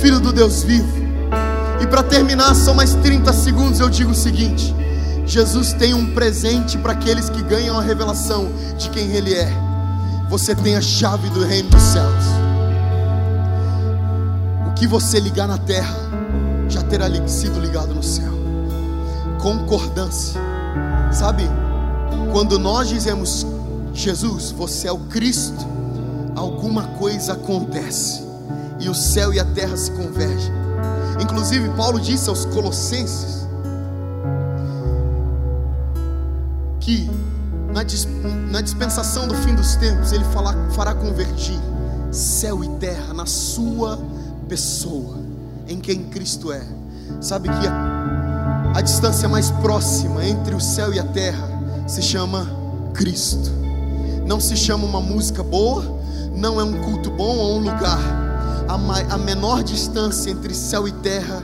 Filho 0.00 0.20
do 0.20 0.32
Deus 0.32 0.62
vivo. 0.62 1.06
E 1.82 1.86
para 1.86 2.02
terminar, 2.02 2.54
são 2.54 2.74
mais 2.74 2.94
30 2.94 3.30
segundos, 3.34 3.78
eu 3.78 3.90
digo 3.90 4.12
o 4.12 4.14
seguinte: 4.14 4.74
Jesus 5.28 5.72
tem 5.74 5.94
um 5.94 6.12
presente 6.12 6.76
para 6.76 6.94
aqueles 6.94 7.28
que 7.30 7.42
ganham 7.42 7.78
a 7.78 7.82
revelação 7.82 8.50
de 8.76 8.90
quem 8.90 9.12
Ele 9.12 9.34
é 9.34 9.68
você 10.28 10.54
tem 10.54 10.76
a 10.76 10.80
chave 10.80 11.30
do 11.30 11.42
reino 11.42 11.70
dos 11.70 11.82
céus. 11.82 12.24
O 14.66 14.74
que 14.74 14.86
você 14.86 15.18
ligar 15.18 15.48
na 15.48 15.56
terra 15.56 15.96
já 16.68 16.82
terá 16.82 17.08
sido 17.26 17.58
ligado 17.58 17.94
no 17.94 18.02
céu. 18.02 18.30
Concordância. 19.40 20.38
Sabe? 21.10 21.44
Quando 22.30 22.58
nós 22.58 22.88
dizemos 22.88 23.46
Jesus, 23.94 24.50
você 24.50 24.88
é 24.88 24.92
o 24.92 24.98
Cristo, 24.98 25.66
alguma 26.36 26.82
coisa 26.98 27.32
acontece 27.32 28.22
e 28.78 28.88
o 28.88 28.94
céu 28.94 29.32
e 29.32 29.40
a 29.40 29.44
terra 29.46 29.76
se 29.78 29.90
convergem. 29.92 30.52
Inclusive, 31.20 31.70
Paulo 31.70 31.98
disse 31.98 32.28
aos 32.28 32.44
Colossenses 32.44 33.37
que 36.88 37.06
na, 38.50 38.62
dispensação 38.62 39.28
do 39.28 39.34
fim 39.34 39.54
dos 39.54 39.76
tempos, 39.76 40.10
Ele 40.10 40.24
fará, 40.70 40.94
convergir 40.94 41.60
céu 42.10 42.64
e 42.64 42.68
terra 42.78 43.12
na 43.12 43.26
Sua 43.26 43.98
pessoa, 44.48 45.18
em 45.68 45.78
quem 45.78 46.04
Cristo 46.04 46.50
é. 46.50 46.62
Sabe 47.20 47.50
que 47.50 47.66
a, 47.66 48.72
a 48.74 48.80
distância 48.80 49.28
mais 49.28 49.50
próxima 49.50 50.24
entre 50.24 50.54
o 50.54 50.60
céu 50.60 50.94
e 50.94 50.98
a 50.98 51.04
terra 51.04 51.46
se 51.86 52.00
chama 52.00 52.48
Cristo. 52.94 53.50
Não 54.26 54.40
se 54.40 54.56
chama 54.56 54.86
uma 54.86 55.00
música 55.00 55.42
boa, 55.42 55.84
não 56.34 56.58
é 56.58 56.64
um 56.64 56.82
culto 56.84 57.10
bom 57.10 57.36
ou 57.36 57.58
um 57.58 57.64
lugar. 57.64 58.00
A, 58.66 59.14
a 59.14 59.18
menor 59.18 59.62
distância 59.62 60.30
entre 60.30 60.54
céu 60.54 60.88
e 60.88 60.92
terra 60.92 61.42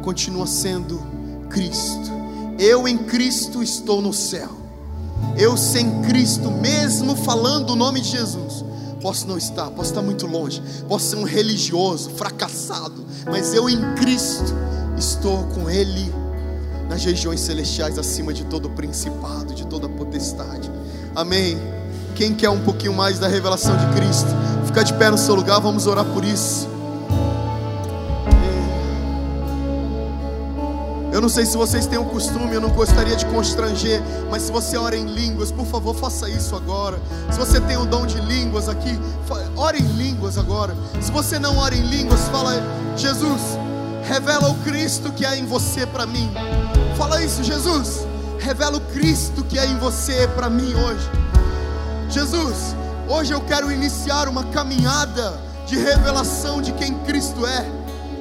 continua 0.00 0.46
sendo 0.46 1.02
Cristo. 1.50 2.10
Eu 2.58 2.88
em 2.88 2.96
Cristo 2.96 3.62
estou 3.62 4.00
no 4.00 4.14
céu. 4.14 4.65
Eu 5.36 5.56
sem 5.56 6.02
Cristo, 6.02 6.50
mesmo 6.50 7.14
falando 7.16 7.70
o 7.70 7.76
nome 7.76 8.00
de 8.00 8.08
Jesus, 8.08 8.64
posso 9.00 9.26
não 9.26 9.36
estar, 9.36 9.70
posso 9.70 9.90
estar 9.90 10.02
muito 10.02 10.26
longe, 10.26 10.62
posso 10.88 11.10
ser 11.10 11.16
um 11.16 11.24
religioso, 11.24 12.10
fracassado, 12.10 13.04
mas 13.26 13.52
eu 13.52 13.68
em 13.68 13.94
Cristo 13.94 14.54
estou 14.96 15.44
com 15.48 15.68
Ele 15.68 16.12
nas 16.88 17.04
regiões 17.04 17.40
celestiais, 17.40 17.98
acima 17.98 18.32
de 18.32 18.44
todo 18.44 18.70
principado, 18.70 19.54
de 19.54 19.66
toda 19.66 19.88
potestade. 19.88 20.70
Amém. 21.14 21.58
Quem 22.14 22.34
quer 22.34 22.48
um 22.48 22.60
pouquinho 22.60 22.94
mais 22.94 23.18
da 23.18 23.28
revelação 23.28 23.76
de 23.76 23.86
Cristo, 23.94 24.28
fica 24.66 24.82
de 24.82 24.94
pé 24.94 25.10
no 25.10 25.18
seu 25.18 25.34
lugar, 25.34 25.60
vamos 25.60 25.86
orar 25.86 26.04
por 26.04 26.24
isso. 26.24 26.75
Eu 31.16 31.22
não 31.22 31.30
sei 31.30 31.46
se 31.46 31.56
vocês 31.56 31.86
têm 31.86 31.98
o 31.98 32.04
costume, 32.04 32.52
eu 32.52 32.60
não 32.60 32.68
gostaria 32.68 33.16
de 33.16 33.24
constranger, 33.24 34.02
mas 34.30 34.42
se 34.42 34.52
você 34.52 34.76
ora 34.76 34.94
em 34.94 35.06
línguas, 35.06 35.50
por 35.50 35.64
favor, 35.64 35.94
faça 35.94 36.28
isso 36.28 36.54
agora. 36.54 37.00
Se 37.32 37.38
você 37.38 37.58
tem 37.58 37.78
o 37.78 37.86
dom 37.86 38.04
de 38.04 38.20
línguas 38.20 38.68
aqui, 38.68 39.00
ore 39.56 39.78
em 39.78 39.86
línguas 39.92 40.36
agora. 40.36 40.76
Se 41.00 41.10
você 41.10 41.38
não 41.38 41.56
ora 41.56 41.74
em 41.74 41.86
línguas, 41.86 42.20
fala: 42.28 42.52
Jesus, 42.98 43.40
revela 44.02 44.50
o 44.50 44.56
Cristo 44.56 45.10
que 45.10 45.24
há 45.24 45.34
em 45.34 45.46
você 45.46 45.86
para 45.86 46.04
mim. 46.04 46.30
Fala 46.98 47.22
isso, 47.22 47.42
Jesus, 47.42 48.06
revela 48.38 48.76
o 48.76 48.80
Cristo 48.92 49.42
que 49.42 49.58
há 49.58 49.64
em 49.64 49.78
você 49.78 50.28
para 50.36 50.50
mim 50.50 50.74
hoje. 50.74 51.10
Jesus, 52.10 52.76
hoje 53.08 53.32
eu 53.32 53.40
quero 53.40 53.72
iniciar 53.72 54.28
uma 54.28 54.44
caminhada 54.44 55.40
de 55.66 55.78
revelação 55.78 56.60
de 56.60 56.72
quem 56.72 56.92
Cristo 57.04 57.46
é, 57.46 57.66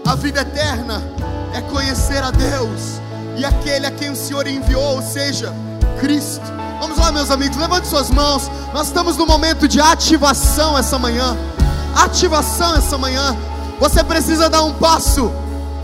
a 0.05 0.15
vida 0.15 0.39
eterna 0.39 1.03
é 1.55 1.61
conhecer 1.61 2.21
a 2.21 2.31
Deus 2.31 2.99
e 3.37 3.45
aquele 3.45 3.85
a 3.85 3.91
quem 3.91 4.09
o 4.09 4.15
Senhor 4.15 4.45
enviou, 4.45 4.97
ou 4.97 5.01
seja, 5.01 5.53
Cristo. 6.01 6.43
Vamos 6.81 6.97
lá, 6.97 7.13
meus 7.13 7.31
amigos, 7.31 7.55
levante 7.55 7.87
suas 7.87 8.11
mãos. 8.11 8.51
Nós 8.73 8.87
estamos 8.87 9.15
no 9.15 9.25
momento 9.25 9.65
de 9.65 9.79
ativação 9.79 10.77
essa 10.77 10.99
manhã. 10.99 11.37
Ativação 11.95 12.75
essa 12.75 12.97
manhã. 12.97 13.35
Você 13.79 14.03
precisa 14.03 14.49
dar 14.49 14.63
um 14.63 14.73
passo. 14.73 15.31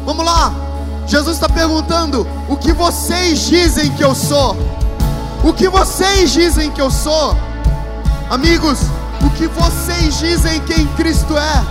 Vamos 0.06 0.26
lá. 0.26 0.54
Jesus 1.08 1.38
está 1.38 1.48
perguntando: 1.48 2.28
O 2.50 2.58
que 2.58 2.74
vocês 2.74 3.48
dizem 3.48 3.92
que 3.92 4.04
eu 4.04 4.14
sou? 4.14 4.58
O 5.42 5.54
que 5.54 5.70
vocês 5.70 6.32
dizem 6.32 6.70
que 6.70 6.82
eu 6.82 6.92
sou? 6.92 7.36
Amigos, 8.30 8.80
o 9.26 9.30
que 9.32 9.48
vocês 9.48 10.20
dizem 10.20 10.60
quem 10.62 10.86
Cristo 10.98 11.38
é? 11.38 11.66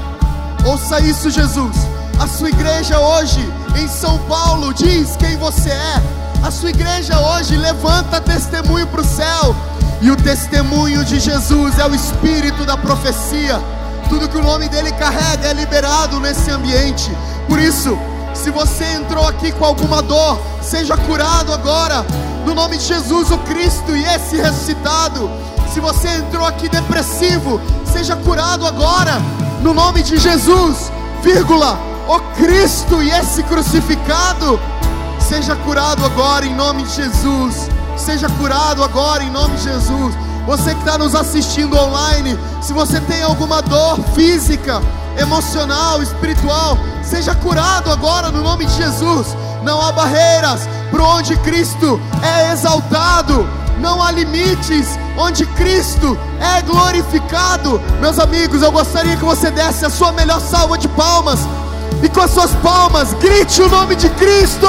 Ouça 0.66 1.01
isso, 1.01 1.28
Jesus. 1.28 1.76
A 2.18 2.26
sua 2.26 2.48
igreja 2.48 2.98
hoje 2.98 3.59
em 3.76 3.88
São 3.88 4.18
Paulo 4.20 4.72
diz 4.72 5.16
quem 5.16 5.36
você 5.36 5.70
é. 5.70 6.02
A 6.42 6.50
sua 6.50 6.70
igreja 6.70 7.18
hoje 7.18 7.56
levanta 7.56 8.20
testemunho 8.20 8.86
para 8.86 9.00
o 9.00 9.04
céu. 9.04 9.54
E 10.00 10.10
o 10.10 10.16
testemunho 10.16 11.04
de 11.04 11.20
Jesus 11.20 11.78
é 11.78 11.86
o 11.86 11.94
espírito 11.94 12.64
da 12.64 12.76
profecia. 12.76 13.60
Tudo 14.08 14.28
que 14.28 14.38
o 14.38 14.42
nome 14.42 14.68
dele 14.68 14.90
carrega 14.92 15.48
é 15.48 15.52
liberado 15.52 16.18
nesse 16.18 16.50
ambiente. 16.50 17.10
Por 17.46 17.58
isso, 17.58 17.98
se 18.32 18.50
você 18.50 18.84
entrou 18.94 19.26
aqui 19.28 19.52
com 19.52 19.64
alguma 19.64 20.00
dor, 20.02 20.40
seja 20.62 20.96
curado 20.96 21.52
agora, 21.52 22.04
no 22.46 22.54
nome 22.54 22.78
de 22.78 22.84
Jesus, 22.84 23.30
o 23.30 23.38
Cristo 23.38 23.94
e 23.94 24.02
esse 24.04 24.36
ressuscitado. 24.36 25.30
Se 25.72 25.80
você 25.80 26.08
entrou 26.08 26.46
aqui 26.46 26.68
depressivo, 26.68 27.60
seja 27.84 28.16
curado 28.16 28.66
agora, 28.66 29.20
no 29.62 29.74
nome 29.74 30.02
de 30.02 30.16
Jesus, 30.16 30.90
vírgula 31.22 31.89
ó 32.11 32.18
Cristo 32.34 33.00
e 33.00 33.08
esse 33.08 33.40
crucificado, 33.44 34.58
seja 35.20 35.54
curado 35.54 36.04
agora 36.04 36.44
em 36.44 36.52
nome 36.52 36.82
de 36.82 36.96
Jesus. 36.96 37.68
Seja 37.96 38.28
curado 38.30 38.82
agora 38.82 39.22
em 39.22 39.30
nome 39.30 39.56
de 39.56 39.62
Jesus. 39.62 40.14
Você 40.44 40.74
que 40.74 40.80
está 40.80 40.98
nos 40.98 41.14
assistindo 41.14 41.78
online, 41.78 42.36
se 42.61 42.72
você 42.72 43.00
tem 43.02 43.22
alguma 43.22 43.62
dor 43.62 44.00
física, 44.12 44.82
emocional, 45.16 46.02
espiritual, 46.02 46.76
seja 47.04 47.32
curado 47.36 47.92
agora 47.92 48.32
no 48.32 48.42
nome 48.42 48.66
de 48.66 48.74
Jesus. 48.74 49.28
Não 49.62 49.80
há 49.80 49.92
barreiras 49.92 50.68
para 50.90 51.04
onde 51.04 51.36
Cristo 51.36 52.00
é 52.22 52.52
exaltado, 52.52 53.48
não 53.78 54.02
há 54.02 54.11
limites 54.11 54.98
onde 55.16 55.46
Cristo 55.46 56.18
é 56.40 56.61
glorificado. 56.62 57.80
Meus 58.00 58.18
amigos, 58.18 58.62
eu 58.62 58.72
gostaria 58.72 59.16
que 59.16 59.24
você 59.24 59.48
desse 59.48 59.86
a 59.86 59.90
sua 59.90 60.11
melhor 60.11 60.40
salva 60.40 60.76
de 60.76 60.88
palmas 60.88 61.38
e 62.03 62.09
com 62.09 62.20
as 62.20 62.30
suas 62.30 62.55
palmas 62.57 63.12
grite 63.14 63.62
o 63.62 63.68
nome 63.68 63.96
de 63.96 64.09
Cristo. 64.11 64.66